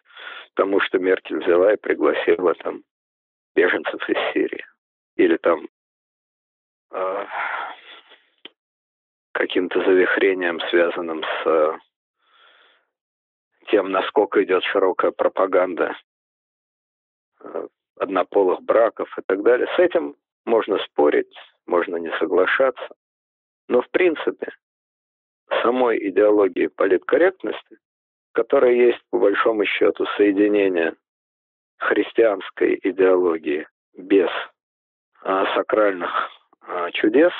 [0.56, 2.84] тому, что Меркель взяла и пригласила там
[3.56, 4.66] беженцев из Сирии.
[5.16, 5.68] Или там
[6.92, 7.26] э,
[9.34, 11.80] каким-то завихрением, связанным с
[13.68, 15.96] тем, насколько идет широкая пропаганда
[17.42, 19.68] э, однополых браков и так далее.
[19.76, 20.16] С этим
[20.46, 21.34] можно спорить,
[21.66, 22.88] можно не соглашаться.
[23.68, 24.52] Но в принципе
[25.62, 27.78] самой идеологии политкорректности,
[28.34, 30.96] которая есть по большому счету соединение
[31.78, 34.30] христианской идеологии без
[35.24, 36.12] а, сакральных
[36.62, 37.34] а, чудес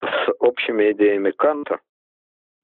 [0.00, 1.80] с общими идеями Канта,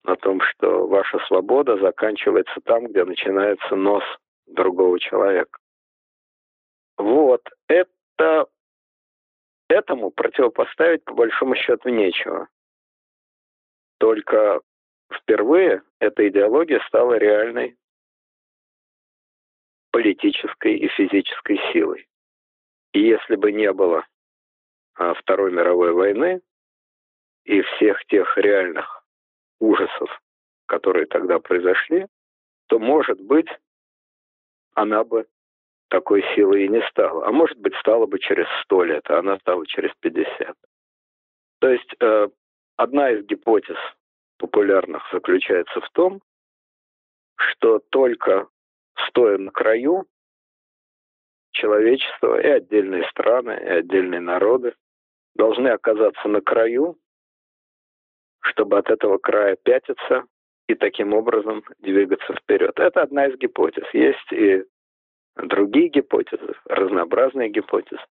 [0.05, 4.05] о том, что ваша свобода заканчивается там, где начинается нос
[4.47, 5.59] другого человека.
[6.99, 8.47] Вот, это
[9.69, 12.49] этому противопоставить по большому счету нечего.
[13.99, 14.61] Только
[15.13, 17.77] впервые эта идеология стала реальной
[19.91, 22.07] политической и физической силой.
[22.93, 24.07] И если бы не было
[24.97, 26.43] а, Второй мировой войны
[27.45, 29.04] и всех тех реальных
[29.61, 30.21] ужасов,
[30.67, 32.07] которые тогда произошли,
[32.67, 33.49] то, может быть,
[34.75, 35.27] она бы
[35.89, 37.27] такой силой и не стала.
[37.27, 40.57] А может быть, стала бы через сто лет, а она стала через 50.
[41.61, 42.29] То есть э,
[42.77, 43.77] одна из гипотез
[44.39, 46.21] популярных заключается в том,
[47.37, 48.49] что только
[49.09, 50.07] стоя на краю,
[51.53, 54.75] человечество и отдельные страны, и отдельные народы
[55.37, 56.99] должны оказаться на краю,
[58.45, 60.24] чтобы от этого края пятиться
[60.68, 62.78] и таким образом двигаться вперед.
[62.78, 63.84] Это одна из гипотез.
[63.92, 64.64] Есть и
[65.36, 68.03] другие гипотезы, разнообразные гипотезы.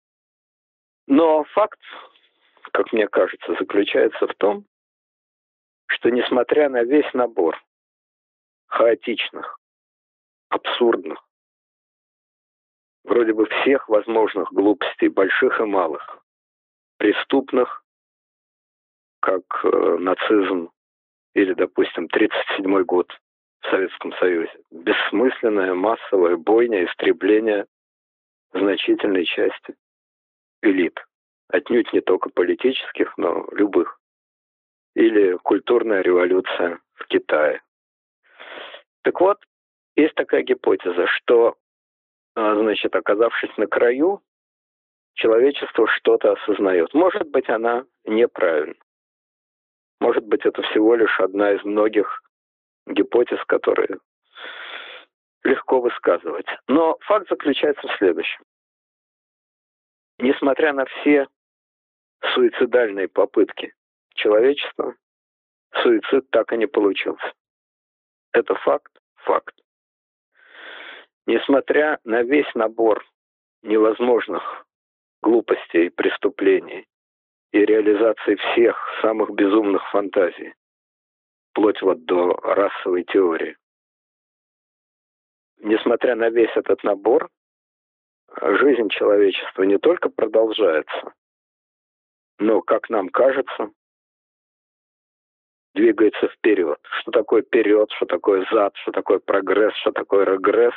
[1.06, 1.80] Но факт,
[2.72, 4.64] как мне кажется, заключается в том,
[5.86, 7.62] что несмотря на весь набор
[8.66, 9.58] хаотичных,
[10.48, 11.22] абсурдных,
[13.04, 16.22] вроде бы всех возможных глупостей, больших и малых,
[16.96, 17.81] преступных,
[19.22, 20.70] как э, нацизм
[21.34, 23.10] или, допустим, 1937 год
[23.60, 24.52] в Советском Союзе.
[24.70, 27.66] Бессмысленная массовая бойня, истребление
[28.52, 29.74] значительной части
[30.62, 30.98] элит.
[31.48, 33.98] Отнюдь не только политических, но любых.
[34.94, 37.62] Или культурная революция в Китае.
[39.02, 39.38] Так вот,
[39.96, 41.56] есть такая гипотеза, что,
[42.34, 44.20] а, значит, оказавшись на краю,
[45.14, 46.92] человечество что-то осознает.
[46.94, 48.74] Может быть, она неправильна.
[50.00, 52.22] Может быть, это всего лишь одна из многих
[52.86, 53.98] гипотез, которые
[55.44, 56.46] легко высказывать.
[56.68, 58.42] Но факт заключается в следующем.
[60.18, 61.26] Несмотря на все
[62.34, 63.74] суицидальные попытки
[64.14, 64.94] человечества,
[65.82, 67.32] суицид так и не получился.
[68.32, 69.54] Это факт, факт.
[71.26, 73.04] Несмотря на весь набор
[73.62, 74.66] невозможных
[75.22, 76.86] глупостей, преступлений
[77.52, 80.54] и реализации всех самых безумных фантазий,
[81.50, 83.56] вплоть вот до расовой теории.
[85.58, 87.28] Несмотря на весь этот набор,
[88.40, 91.12] жизнь человечества не только продолжается,
[92.38, 93.70] но, как нам кажется,
[95.74, 96.78] двигается вперед.
[97.00, 100.74] Что такое вперед, что такое зад, что такое прогресс, что такое регресс,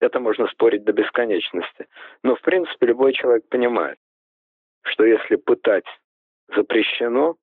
[0.00, 1.86] это можно спорить до бесконечности.
[2.22, 3.98] Но, в принципе, любой человек понимает,
[4.82, 5.86] что если пытать
[6.48, 7.36] запрещено,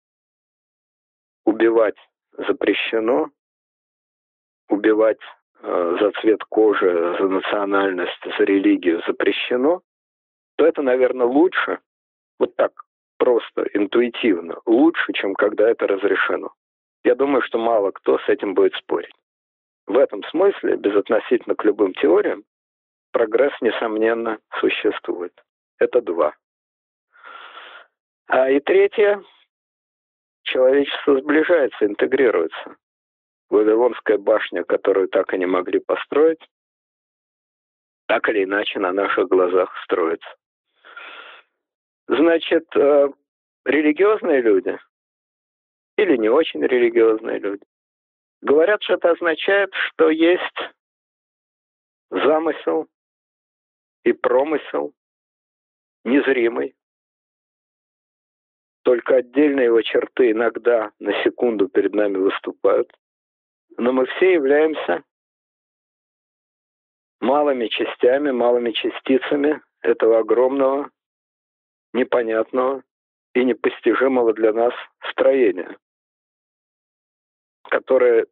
[1.45, 1.97] убивать
[2.47, 3.29] запрещено,
[4.69, 5.19] убивать
[5.61, 9.81] э, за цвет кожи, за национальность, за религию запрещено,
[10.57, 11.79] то это, наверное, лучше,
[12.39, 12.71] вот так
[13.17, 16.53] просто, интуитивно, лучше, чем когда это разрешено.
[17.03, 19.13] Я думаю, что мало кто с этим будет спорить.
[19.87, 22.43] В этом смысле, безотносительно к любым теориям,
[23.11, 25.33] прогресс, несомненно, существует.
[25.79, 26.35] Это два.
[28.29, 29.23] А и третье,
[30.43, 32.77] человечество сближается, интегрируется.
[33.49, 36.39] Вавилонская башня, которую так и не могли построить,
[38.07, 40.29] так или иначе на наших глазах строится.
[42.07, 43.09] Значит, э,
[43.65, 44.77] религиозные люди
[45.97, 47.63] или не очень религиозные люди
[48.41, 50.43] говорят, что это означает, что есть
[52.09, 52.87] замысел
[54.03, 54.93] и промысел
[56.03, 56.75] незримый,
[58.83, 62.91] только отдельные его черты иногда на секунду перед нами выступают.
[63.77, 65.03] Но мы все являемся
[67.19, 70.89] малыми частями, малыми частицами этого огромного,
[71.93, 72.83] непонятного
[73.33, 74.73] и непостижимого для нас
[75.11, 75.77] строения,
[77.63, 78.25] которое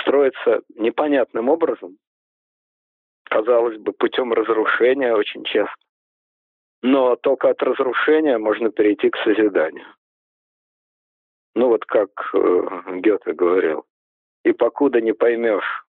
[0.00, 1.98] строится непонятным образом,
[3.24, 5.87] казалось бы, путем разрушения очень часто.
[6.82, 9.86] Но только от разрушения можно перейти к созиданию.
[11.54, 13.84] Ну вот как э, Гёте говорил.
[14.44, 15.84] И покуда не поймешь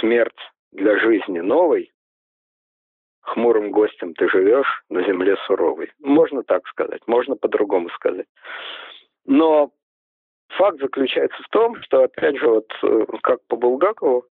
[0.00, 0.38] смерть
[0.70, 1.92] для жизни новой,
[3.20, 5.92] хмурым гостем ты живешь на земле суровой.
[5.98, 8.26] Можно так сказать, можно по-другому сказать.
[9.24, 9.70] Но
[10.48, 14.24] факт заключается в том, что, опять же, вот э, как по Булгакову,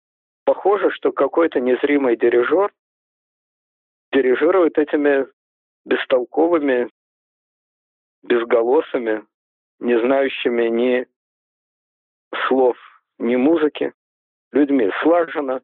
[0.45, 2.71] похоже, что какой-то незримый дирижер
[4.11, 5.27] дирижирует этими
[5.87, 6.89] бестолковыми,
[8.23, 9.25] безголосыми,
[9.79, 11.07] не знающими ни
[12.47, 12.77] слов,
[13.19, 13.93] ни музыки,
[14.51, 15.61] людьми слаженно,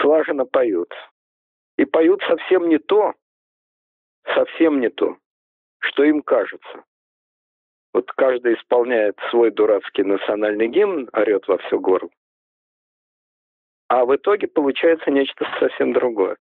[0.00, 0.92] слаженно поют.
[1.76, 3.12] И поют совсем не то,
[4.34, 5.18] совсем не то,
[5.80, 6.84] что им кажется.
[7.92, 12.10] Вот каждый исполняет свой дурацкий национальный гимн, орет во всю горло.
[13.88, 16.38] А в итоге получается нечто совсем другое.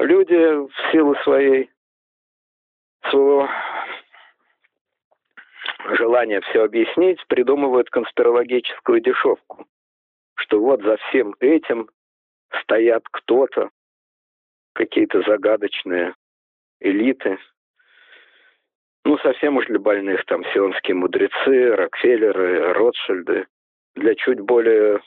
[0.00, 1.70] Люди в силу своей
[3.10, 3.50] своего
[5.90, 9.66] желания все объяснить придумывают конспирологическую дешевку,
[10.36, 11.90] что вот за всем этим
[12.62, 13.68] стоят кто-то,
[14.72, 16.14] какие-то загадочные
[16.80, 17.38] элиты,
[19.04, 23.46] ну, совсем уж для больных, там, сионские мудрецы, Рокфеллеры, Ротшильды,
[23.96, 25.02] для чуть более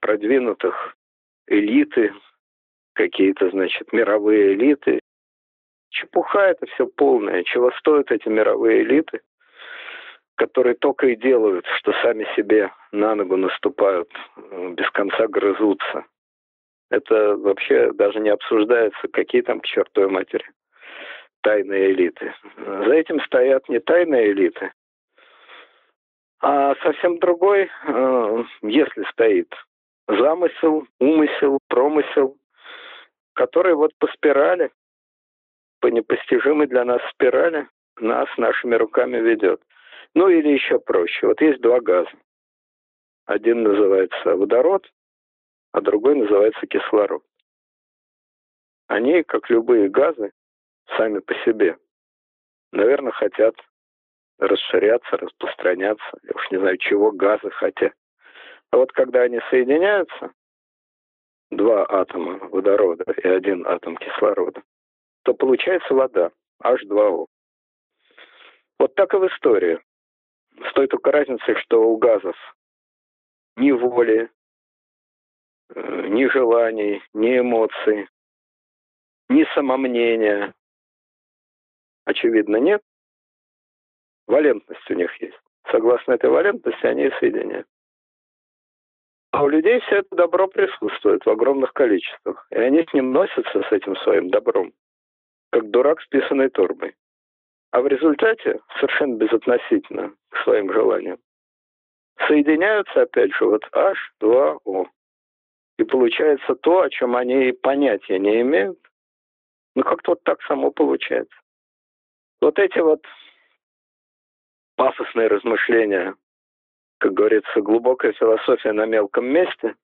[0.00, 0.96] продвинутых
[1.48, 2.12] элиты,
[2.96, 4.98] какие-то, значит, мировые элиты.
[5.90, 7.44] Чепуха это все полное.
[7.44, 9.20] Чего стоят эти мировые элиты,
[10.36, 14.10] которые только и делают, что сами себе на ногу наступают,
[14.72, 16.04] без конца грызутся.
[16.90, 20.46] Это вообще даже не обсуждается, какие там к чертовой матери
[21.42, 22.34] тайные элиты.
[22.56, 24.72] За этим стоят не тайные элиты,
[26.40, 29.54] а совсем другой, э, если стоит
[30.08, 32.36] замысел, умысел, промысел,
[33.36, 34.72] который вот по спирали,
[35.80, 37.68] по непостижимой для нас спирали,
[38.00, 39.62] нас нашими руками ведет.
[40.14, 41.26] Ну или еще проще.
[41.26, 42.10] Вот есть два газа.
[43.26, 44.90] Один называется водород,
[45.72, 47.22] а другой называется кислород.
[48.88, 50.32] Они, как любые газы,
[50.96, 51.76] сами по себе,
[52.72, 53.54] наверное, хотят
[54.38, 56.06] расширяться, распространяться.
[56.22, 57.92] Я уж не знаю, чего газы хотят.
[58.70, 60.32] А вот когда они соединяются,
[61.50, 64.62] два атома водорода и один атом кислорода,
[65.24, 66.30] то получается вода,
[66.62, 67.26] H2O.
[68.78, 69.80] Вот так и в истории.
[70.68, 72.36] С той только разницей, что у газов
[73.56, 74.30] ни воли,
[75.74, 78.08] э, ни желаний, ни эмоций,
[79.28, 80.54] ни самомнения,
[82.04, 82.82] очевидно, нет.
[84.26, 85.38] Валентность у них есть.
[85.70, 87.66] Согласно этой валентности они соединяют.
[89.36, 92.46] А у людей все это добро присутствует в огромных количествах.
[92.50, 94.72] И они с ним носятся, с этим своим добром,
[95.52, 96.94] как дурак с писаной торбой.
[97.70, 101.18] А в результате, совершенно безотносительно к своим желаниям,
[102.26, 104.86] соединяются, опять же, вот H2O.
[105.80, 108.78] И получается то, о чем они понятия не имеют.
[109.74, 111.36] Ну, как-то вот так само получается.
[112.40, 113.04] Вот эти вот
[114.76, 116.14] пафосные размышления,
[116.98, 119.74] как говорится, глубокая философия на мелком месте,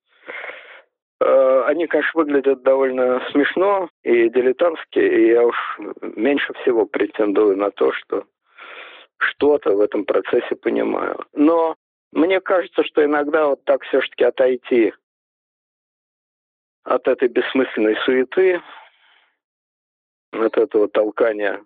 [1.20, 5.56] э, они, конечно, выглядят довольно смешно и дилетантски, и я уж
[6.16, 8.24] меньше всего претендую на то, что
[9.18, 11.24] что-то в этом процессе понимаю.
[11.32, 11.76] Но
[12.12, 14.92] мне кажется, что иногда вот так все-таки отойти
[16.84, 18.60] от этой бессмысленной суеты,
[20.32, 21.62] от этого толкания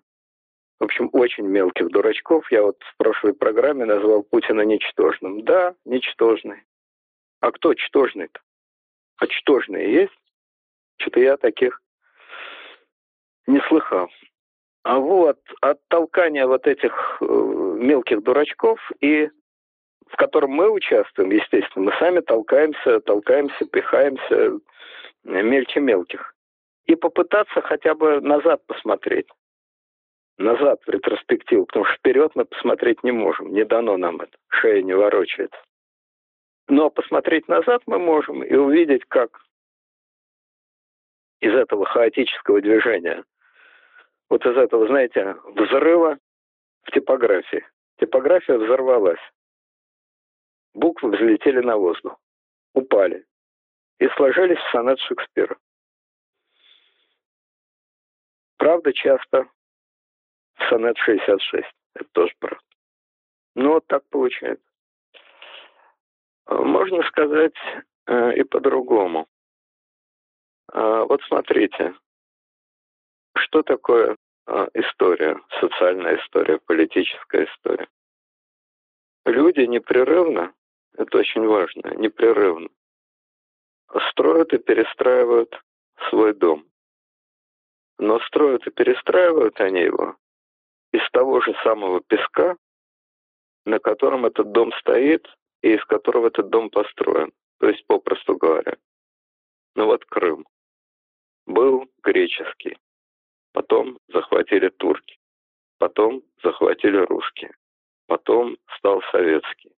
[0.79, 2.51] в общем, очень мелких дурачков.
[2.51, 5.43] Я вот в прошлой программе назвал Путина ничтожным.
[5.43, 6.63] Да, ничтожный.
[7.39, 8.39] А кто чтожный-то?
[9.17, 10.19] А чтожные есть?
[10.99, 11.81] Что-то я таких
[13.47, 14.09] не слыхал.
[14.83, 19.29] А вот от толкания вот этих э, мелких дурачков и
[20.07, 24.59] в котором мы участвуем, естественно, мы сами толкаемся, толкаемся, пихаемся
[25.23, 26.33] мельче мелких.
[26.85, 29.27] И попытаться хотя бы назад посмотреть
[30.37, 34.81] назад в ретроспективу, потому что вперед мы посмотреть не можем, не дано нам это, шея
[34.81, 35.59] не ворочается.
[36.67, 39.39] Но посмотреть назад мы можем и увидеть, как
[41.39, 43.23] из этого хаотического движения,
[44.29, 46.17] вот из этого, знаете, взрыва
[46.83, 47.65] в типографии.
[47.99, 49.19] Типография взорвалась.
[50.73, 52.19] Буквы взлетели на воздух,
[52.73, 53.25] упали
[53.99, 55.57] и сложились в сонет Шекспира.
[58.57, 59.47] Правда, часто
[60.69, 61.65] сонет 66.
[61.95, 62.61] Это тоже правда.
[63.55, 64.63] Ну, вот так получается.
[66.47, 67.55] Можно сказать
[68.05, 69.27] э, и по-другому.
[70.73, 71.95] Э, вот смотрите,
[73.35, 74.15] что такое
[74.47, 77.87] э, история, социальная история, политическая история.
[79.25, 80.53] Люди непрерывно,
[80.95, 82.69] это очень важно, непрерывно
[84.11, 85.61] строят и перестраивают
[86.09, 86.65] свой дом.
[87.99, 90.15] Но строят и перестраивают они его
[90.91, 92.55] из того же самого песка,
[93.65, 95.27] на котором этот дом стоит
[95.61, 97.31] и из которого этот дом построен.
[97.59, 98.77] То есть, попросту говоря,
[99.75, 100.45] ну вот Крым.
[101.45, 102.77] Был греческий,
[103.53, 105.17] потом захватили турки,
[105.77, 107.55] потом захватили русские,
[108.05, 109.71] потом стал советский,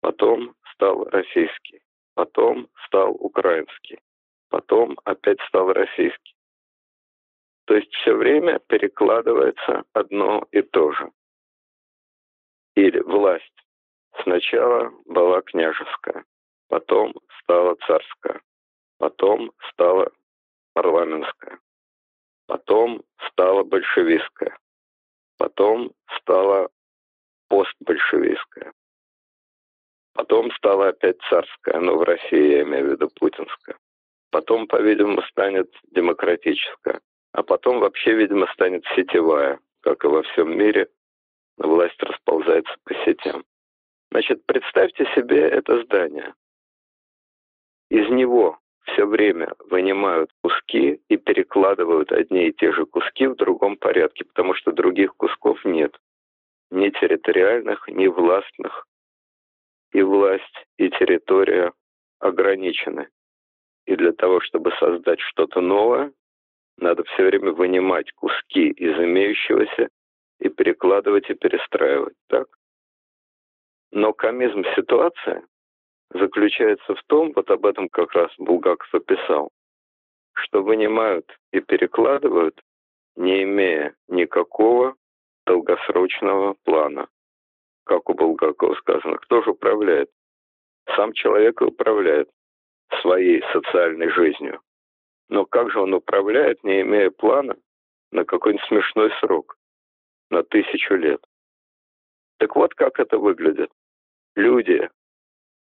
[0.00, 1.80] потом стал российский,
[2.14, 4.00] потом стал украинский,
[4.50, 6.34] потом опять стал российский.
[7.68, 11.12] То есть все время перекладывается одно и то же.
[12.74, 13.66] Или власть
[14.22, 16.24] сначала была княжеская,
[16.68, 17.12] потом
[17.42, 18.40] стала царская,
[18.96, 20.10] потом стала
[20.72, 21.60] парламентская,
[22.46, 24.56] потом стала большевистская,
[25.36, 25.92] потом
[26.22, 26.70] стала
[27.48, 28.72] постбольшевистская,
[30.14, 33.76] потом стала опять царская, но в России я имею в виду путинская,
[34.30, 37.02] потом, по-видимому, станет демократическая,
[37.32, 40.88] а потом вообще, видимо, станет сетевая, как и во всем мире,
[41.56, 43.44] власть расползается по сетям.
[44.10, 46.34] Значит, представьте себе это здание.
[47.90, 53.76] Из него все время вынимают куски и перекладывают одни и те же куски в другом
[53.76, 55.94] порядке, потому что других кусков нет.
[56.70, 58.86] Ни территориальных, ни властных.
[59.92, 61.72] И власть, и территория
[62.18, 63.08] ограничены.
[63.86, 66.12] И для того, чтобы создать что-то новое,
[66.78, 69.88] надо все время вынимать куски из имеющегося
[70.40, 72.14] и перекладывать и перестраивать.
[72.28, 72.46] Так?
[73.90, 75.42] Но комизм ситуации
[76.10, 79.50] заключается в том, вот об этом как раз Булгаков описал,
[80.34, 82.60] что вынимают и перекладывают,
[83.16, 84.94] не имея никакого
[85.46, 87.08] долгосрочного плана.
[87.84, 90.10] Как у Булгакова сказано, кто же управляет?
[90.94, 92.30] Сам человек и управляет
[93.00, 94.60] своей социальной жизнью.
[95.28, 97.56] Но как же он управляет, не имея плана
[98.10, 99.56] на какой-нибудь смешной срок,
[100.30, 101.20] на тысячу лет?
[102.38, 103.70] Так вот, как это выглядит.
[104.34, 104.88] Люди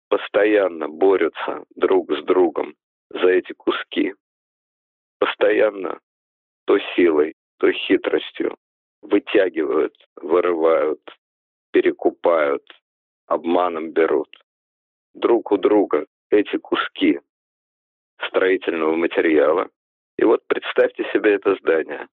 [0.09, 2.75] постоянно борются друг с другом
[3.09, 4.13] за эти куски.
[5.19, 5.99] Постоянно
[6.65, 8.55] то силой, то хитростью
[9.01, 11.01] вытягивают, вырывают,
[11.71, 12.63] перекупают,
[13.25, 14.29] обманом берут.
[15.13, 17.19] Друг у друга эти куски
[18.27, 19.69] строительного материала.
[20.17, 22.07] И вот представьте себе это здание.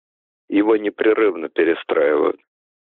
[0.50, 2.40] Его непрерывно перестраивают.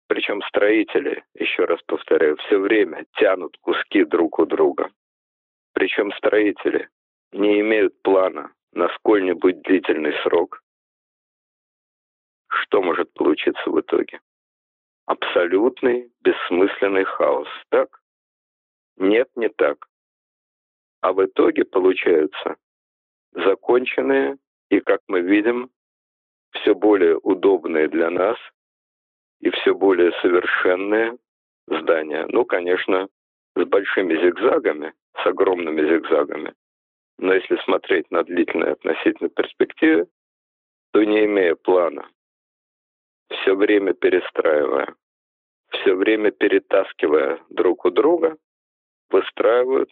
[0.07, 4.91] Причем строители, еще раз повторяю, все время тянут куски друг у друга.
[5.74, 6.89] Причем строители
[7.32, 10.61] не имеют плана на сколь-нибудь длительный срок.
[12.47, 14.20] Что может получиться в итоге?
[15.05, 18.01] Абсолютный бессмысленный хаос, так?
[18.97, 19.88] Нет, не так.
[21.01, 22.55] А в итоге получаются
[23.36, 24.38] законченные
[24.70, 25.70] и, как мы видим,
[26.54, 28.38] все более удобные для нас
[29.42, 31.18] и все более совершенные
[31.68, 32.26] здания.
[32.30, 33.08] Ну, конечно,
[33.56, 36.54] с большими зигзагами, с огромными зигзагами.
[37.18, 40.08] Но если смотреть на длительные относительно перспективы,
[40.92, 42.10] то не имея плана,
[43.30, 44.96] все время перестраивая,
[45.72, 48.38] все время перетаскивая друг у друга,
[49.10, 49.90] выстраивают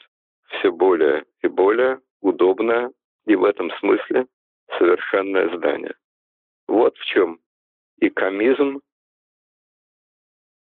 [0.48, 2.92] все более и более удобное
[3.26, 4.28] и в этом смысле
[4.78, 5.96] совершенное здание.
[6.68, 7.40] Вот в чем
[7.98, 8.82] и комизм,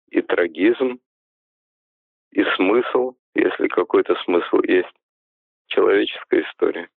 [0.09, 0.99] и трагизм,
[2.31, 4.93] и смысл, если какой-то смысл есть,
[5.67, 6.89] человеческой истории.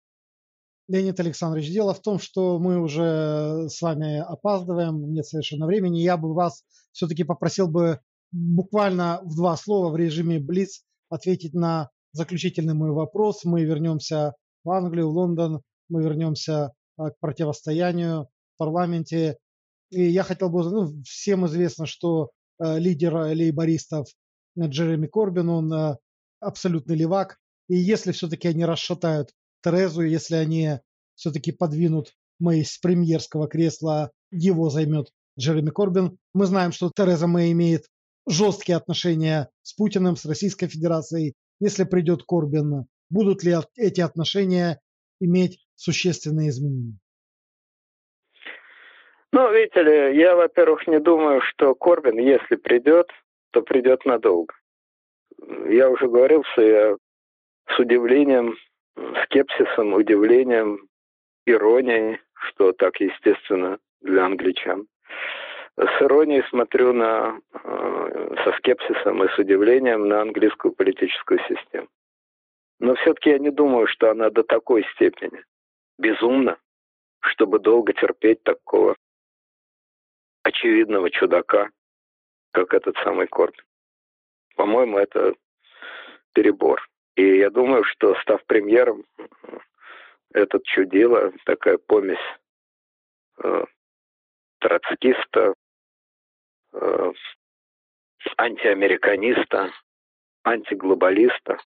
[0.88, 6.00] Леонид Александрович, дело в том, что мы уже с вами опаздываем, нет совершенно времени.
[6.00, 6.62] Я бы вас
[6.92, 8.00] все-таки попросил бы
[8.32, 13.44] буквально в два слова в режиме Блиц ответить на заключительный мой вопрос.
[13.44, 14.34] Мы вернемся
[14.64, 19.36] в Англию, в Лондон, мы вернемся а, к противостоянию в парламенте.
[19.90, 24.08] И я хотел бы, ну, всем известно, что э, лидер лейбористов
[24.58, 25.96] Джереми Корбин, он э,
[26.40, 27.38] абсолютный левак.
[27.68, 29.30] И если все-таки они расшатают
[29.62, 30.78] Терезу, если они
[31.14, 36.18] все-таки подвинут Мэй с премьерского кресла, его займет Джереми Корбин.
[36.32, 37.86] Мы знаем, что Тереза Мэй имеет
[38.28, 41.34] жесткие отношения с Путиным, с Российской Федерацией.
[41.60, 44.80] Если придет Корбин, будут ли эти отношения
[45.20, 46.98] иметь существенные изменения?
[49.32, 53.10] Ну, видите ли, я, во-первых, не думаю, что Корбин, если придет,
[53.50, 54.54] то придет надолго.
[55.68, 56.96] Я уже говорил, что я
[57.68, 58.54] с удивлением,
[59.24, 60.86] скепсисом, удивлением,
[61.46, 64.86] иронией, что так естественно для англичан.
[65.76, 71.88] С иронией смотрю на, э, со скепсисом и с удивлением на английскую политическую систему.
[72.80, 75.44] Но все-таки я не думаю, что она до такой степени
[75.98, 76.58] безумна,
[77.20, 78.96] чтобы долго терпеть такого
[80.42, 81.70] очевидного чудака,
[82.52, 83.54] как этот самый Корт.
[84.56, 85.34] По-моему, это
[86.32, 86.86] перебор.
[87.16, 89.04] И я думаю, что став премьером,
[90.32, 92.18] этот чудило, такая помесь
[93.42, 93.64] э,
[94.58, 95.54] троцкиста,
[96.72, 97.12] э,
[98.36, 99.72] антиамериканиста,
[100.42, 101.58] антиглобалиста,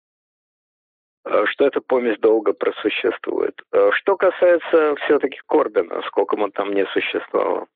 [1.24, 3.60] что эта помесь долго просуществует.
[3.72, 7.68] Э, что касается все-таки Корбина, сколько он там не существовал,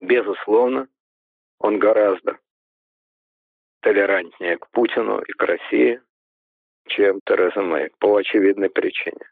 [0.00, 0.88] безусловно,
[1.58, 2.38] он гораздо
[3.80, 6.00] толерантнее к Путину и к России,
[6.88, 9.30] чем Тереза Мэй, по очевидной причине.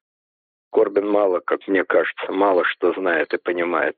[0.70, 3.96] Корбин мало, как мне кажется, мало что знает и понимает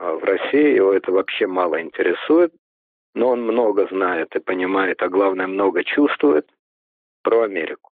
[0.00, 0.74] а в России.
[0.76, 2.52] Его это вообще мало интересует.
[3.14, 6.48] Но он много знает и понимает, а главное, много чувствует
[7.22, 7.89] про Америку.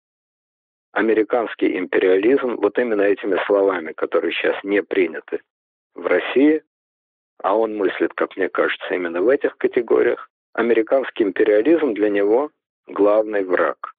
[0.99, 5.39] Американский империализм, вот именно этими словами, которые сейчас не приняты
[5.95, 6.61] в России,
[7.41, 12.51] а он мыслит, как мне кажется, именно в этих категориях, американский империализм для него
[12.85, 13.93] главный враг.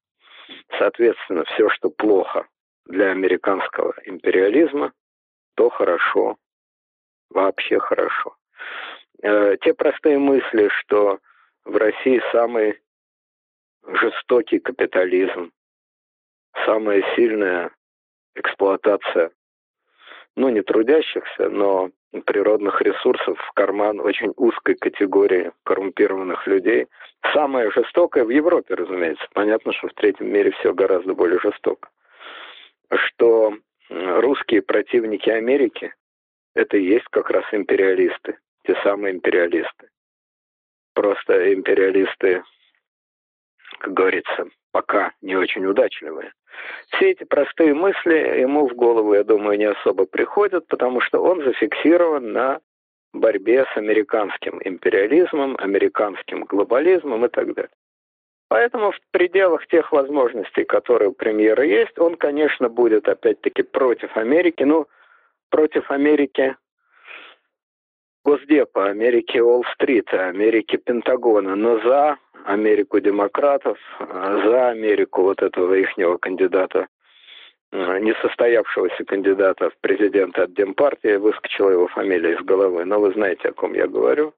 [0.79, 2.47] Соответственно, все, что плохо
[2.85, 4.93] для американского империализма,
[5.55, 6.37] то хорошо,
[7.31, 8.37] вообще хорошо.
[9.23, 11.19] Э, те простые мысли, что
[11.65, 12.79] в России самый
[13.87, 15.51] жестокий капитализм,
[16.65, 17.71] самая сильная
[18.35, 19.31] эксплуатация,
[20.37, 21.91] ну, не трудящихся, но
[22.25, 26.87] природных ресурсов в карман очень узкой категории коррумпированных людей.
[27.33, 29.25] Самое жестокое в Европе, разумеется.
[29.33, 31.89] Понятно, что в третьем мире все гораздо более жестоко.
[32.93, 33.55] Что
[33.89, 35.95] русские противники Америки–
[36.55, 39.89] это и есть как раз империалисты, те самые империалисты.
[40.95, 42.43] Просто империалисты,
[43.81, 46.33] как говорится, пока не очень удачливые.
[46.91, 51.43] Все эти простые мысли ему в голову, я думаю, не особо приходят, потому что он
[51.43, 52.61] зафиксирован на
[53.13, 57.71] борьбе с американским империализмом, американским глобализмом и так далее.
[58.49, 64.65] Поэтому в пределах тех возможностей, которые у премьера есть, он, конечно, будет опять-таки против Америки.
[64.65, 64.89] Ну,
[65.51, 66.57] против Америки
[68.25, 76.89] Госдепа, Америки Уолл-стрита, Америки Пентагона, но за Америку демократов, за Америку вот этого ихнего кандидата,
[77.73, 83.49] э, несостоявшегося кандидата в президенты от Демпартии, выскочила его фамилия из головы, но вы знаете,
[83.49, 84.35] о ком я говорю,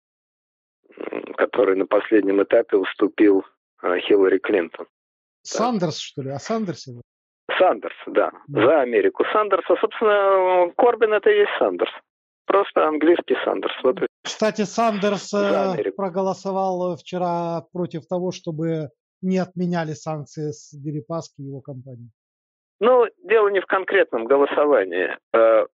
[1.36, 3.44] который на последнем этапе уступил
[3.82, 4.86] э, Хиллари Клинтон.
[5.42, 6.30] Сандерс, что ли?
[6.30, 7.02] А Сандерс его?
[7.58, 8.30] Сандерс, да.
[8.48, 9.74] За Америку Сандерса.
[9.80, 11.92] Собственно, Корбин это и есть Сандерс.
[12.46, 13.74] Просто английский Сандерс.
[13.82, 13.98] Вот.
[14.22, 18.90] Кстати, Сандерс э, проголосовал вчера против того, чтобы
[19.22, 22.10] не отменяли санкции с Дерипаски и его компании.
[22.80, 25.16] Ну, дело не в конкретном голосовании.
[25.32, 25.66] Э,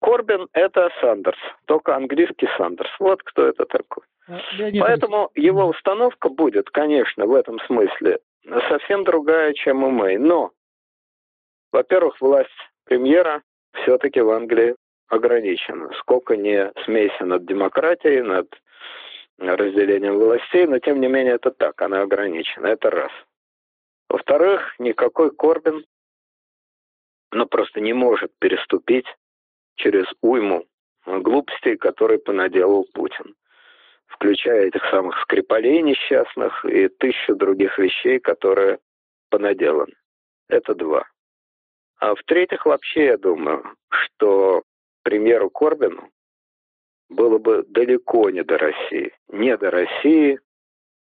[0.00, 2.90] Корбин– это Сандерс, только английский Сандерс.
[2.98, 4.04] Вот кто это такой.
[4.28, 5.46] Э, Леонид Поэтому Ильич.
[5.46, 8.20] его установка будет, конечно, в этом смысле
[8.68, 10.16] совсем другая, чем у Мэй.
[10.18, 10.52] Но,
[11.72, 12.48] во-первых, власть
[12.84, 13.42] премьера
[13.82, 14.76] все-таки в Англии
[15.08, 15.90] ограничена.
[16.00, 18.48] Сколько не смейся над демократией, над
[19.38, 22.66] разделением властей, но тем не менее это так, она ограничена.
[22.68, 23.12] Это раз.
[24.08, 25.84] Во-вторых, никакой Корбин
[27.32, 29.06] ну, просто не может переступить
[29.76, 30.64] через уйму
[31.04, 33.34] глупостей, которые понаделал Путин,
[34.06, 38.78] включая этих самых скрипалей несчастных и тысячу других вещей, которые
[39.28, 39.94] понаделаны.
[40.48, 41.04] Это два.
[41.98, 44.62] А в-третьих, вообще я думаю, что
[45.06, 46.10] примеру Корбину
[47.08, 49.12] было бы далеко не до России.
[49.28, 50.40] Не до России,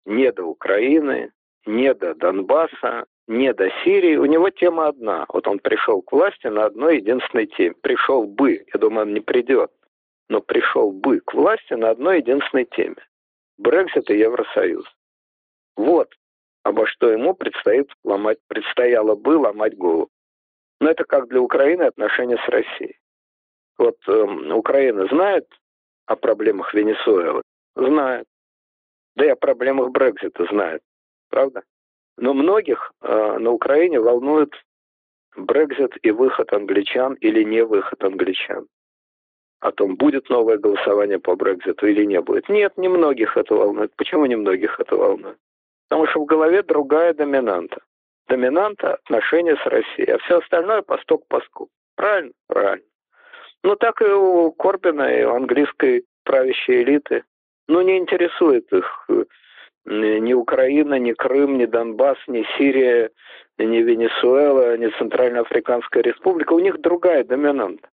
[0.05, 1.33] не до Украины,
[1.65, 4.17] не до Донбасса, не до Сирии.
[4.17, 5.25] У него тема одна.
[5.31, 7.75] Вот он пришел к власти на одной единственной теме.
[7.81, 9.73] Пришел бы, я думаю, он не придет,
[10.29, 13.03] но пришел бы к власти на одной единственной теме.
[13.57, 14.85] Брексит и Евросоюз.
[15.77, 16.13] Вот
[16.63, 20.11] обо что ему предстоит ломать, предстояло бы ломать голову.
[20.79, 22.99] Но это как для Украины отношения с Россией.
[23.79, 24.23] Вот э,
[24.53, 25.47] Украина знает
[26.07, 27.43] о проблемах Венесуэлы?
[27.75, 28.27] Знает.
[29.17, 30.83] Да и о проблемах Брекзита знает.
[31.31, 31.63] Правда?
[32.17, 34.53] Но многих э, на Украине волнует
[35.37, 38.67] Брекзит и выход англичан или не выход англичан.
[39.61, 42.49] О том, будет новое голосование по Брекзиту или не будет.
[42.49, 43.93] Нет, не многих это волнует.
[43.97, 45.39] Почему не многих это волнует?
[45.89, 47.79] Потому что в голове другая доминанта.
[48.29, 51.69] Доминанта отношения с Россией, а все остальное посток поску.
[51.97, 52.33] Правильно?
[52.47, 52.85] Правильно.
[53.65, 57.25] Ну, так и у Корбина, и у английской правящей элиты.
[57.67, 59.25] Ну, не интересует их э,
[59.87, 63.11] ни Украина, ни Крым, ни Донбасс, ни Сирия,
[63.57, 66.53] ни Венесуэла, ни Центральноафриканская республика.
[66.53, 67.89] У них другая доминанта.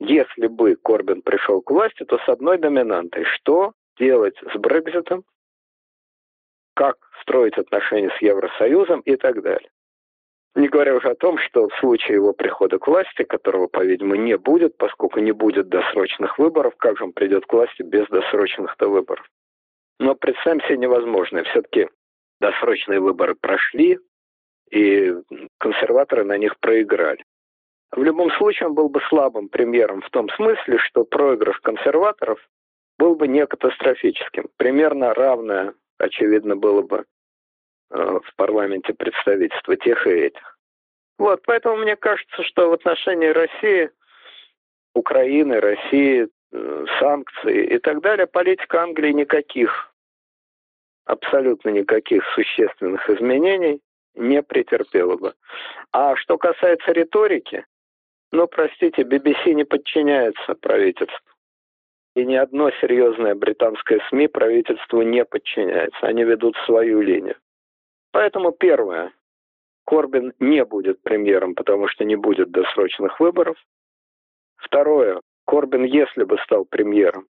[0.00, 3.24] Если бы Корбин пришел к власти, то с одной доминантой.
[3.24, 5.22] Что делать с Брекзитом?
[6.74, 9.70] Как строить отношения с Евросоюзом и так далее.
[10.56, 14.36] Не говоря уже о том, что в случае его прихода к власти, которого, по-видимому, не
[14.36, 19.24] будет, поскольку не будет досрочных выборов, как же он придет к власти без досрочных-то выборов?
[20.00, 21.44] Но представим себе невозможное.
[21.44, 21.88] Все-таки
[22.40, 23.98] досрочные выборы прошли,
[24.70, 25.14] и
[25.58, 27.24] консерваторы на них проиграли.
[27.92, 32.38] В любом случае он был бы слабым премьером в том смысле, что проигрыш консерваторов
[32.98, 34.48] был бы не катастрофическим.
[34.56, 37.04] Примерно равное, очевидно, было бы
[37.90, 40.58] в парламенте представительства тех и этих.
[41.18, 43.90] Вот, поэтому мне кажется, что в отношении России,
[44.94, 49.92] Украины, России, э, санкций и так далее, политика Англии никаких,
[51.04, 53.80] абсолютно никаких существенных изменений
[54.14, 55.34] не претерпела бы.
[55.92, 57.66] А что касается риторики,
[58.32, 61.18] ну, простите, BBC не подчиняется правительству.
[62.16, 66.06] И ни одно серьезное британское СМИ правительству не подчиняется.
[66.06, 67.36] Они ведут свою линию.
[68.12, 69.12] Поэтому первое.
[69.86, 73.56] Корбин не будет премьером, потому что не будет досрочных выборов.
[74.56, 75.20] Второе.
[75.46, 77.26] Корбин, если бы стал премьером,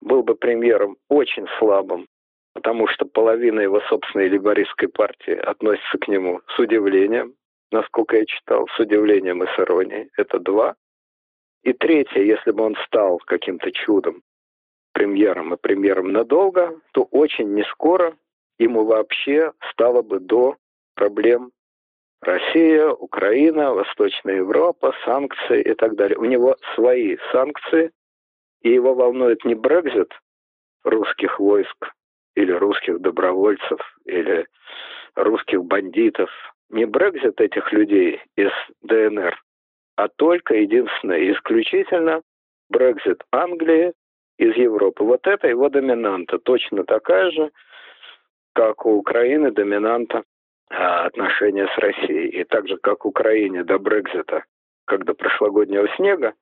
[0.00, 2.06] был бы премьером очень слабым,
[2.54, 7.34] потому что половина его собственной либористской партии относится к нему с удивлением,
[7.72, 10.10] насколько я читал, с удивлением и с иронией.
[10.16, 10.76] Это два.
[11.62, 14.22] И третье, если бы он стал каким-то чудом
[14.92, 18.16] премьером и премьером надолго, то очень не скоро
[18.58, 20.56] ему вообще стало бы до
[20.94, 21.52] проблем
[22.20, 26.18] Россия, Украина, Восточная Европа, санкции и так далее.
[26.18, 27.92] У него свои санкции,
[28.62, 30.12] и его волнует не Брекзит
[30.82, 31.92] русских войск
[32.34, 34.46] или русских добровольцев или
[35.14, 36.30] русских бандитов,
[36.70, 38.50] не Брекзит этих людей из
[38.82, 39.40] ДНР,
[39.96, 42.22] а только единственное, исключительно
[42.68, 43.92] Брекзит Англии
[44.38, 45.04] из Европы.
[45.04, 47.50] Вот это его доминанта, точно такая же,
[48.58, 50.24] как у Украины доминанта
[50.68, 52.40] а, отношения с Россией.
[52.40, 54.44] И так же, как Украине до Брекзита,
[54.84, 56.34] как до прошлогоднего снега,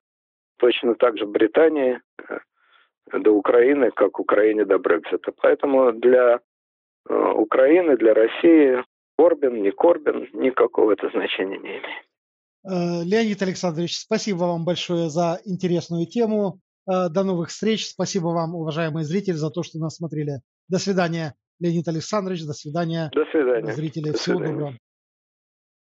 [0.59, 2.39] точно так же Британии э,
[3.19, 5.31] до Украины, как Украине до Брекзита.
[5.43, 6.41] Поэтому для
[7.07, 8.83] э, Украины, для России
[9.19, 11.85] Корбин, не Корбин, никакого это значения не имеет.
[12.65, 16.61] Э, Леонид Александрович, спасибо вам большое за интересную тему.
[16.87, 17.89] До новых встреч.
[17.89, 20.41] Спасибо вам, уважаемые зрители, за то, что нас смотрели.
[20.69, 21.35] До свидания.
[21.61, 22.45] Леонид Александрович.
[22.45, 23.11] До свидания.
[23.15, 23.73] До свидания.
[23.73, 24.53] Зрители, До всего свидания.
[24.55, 24.79] доброго.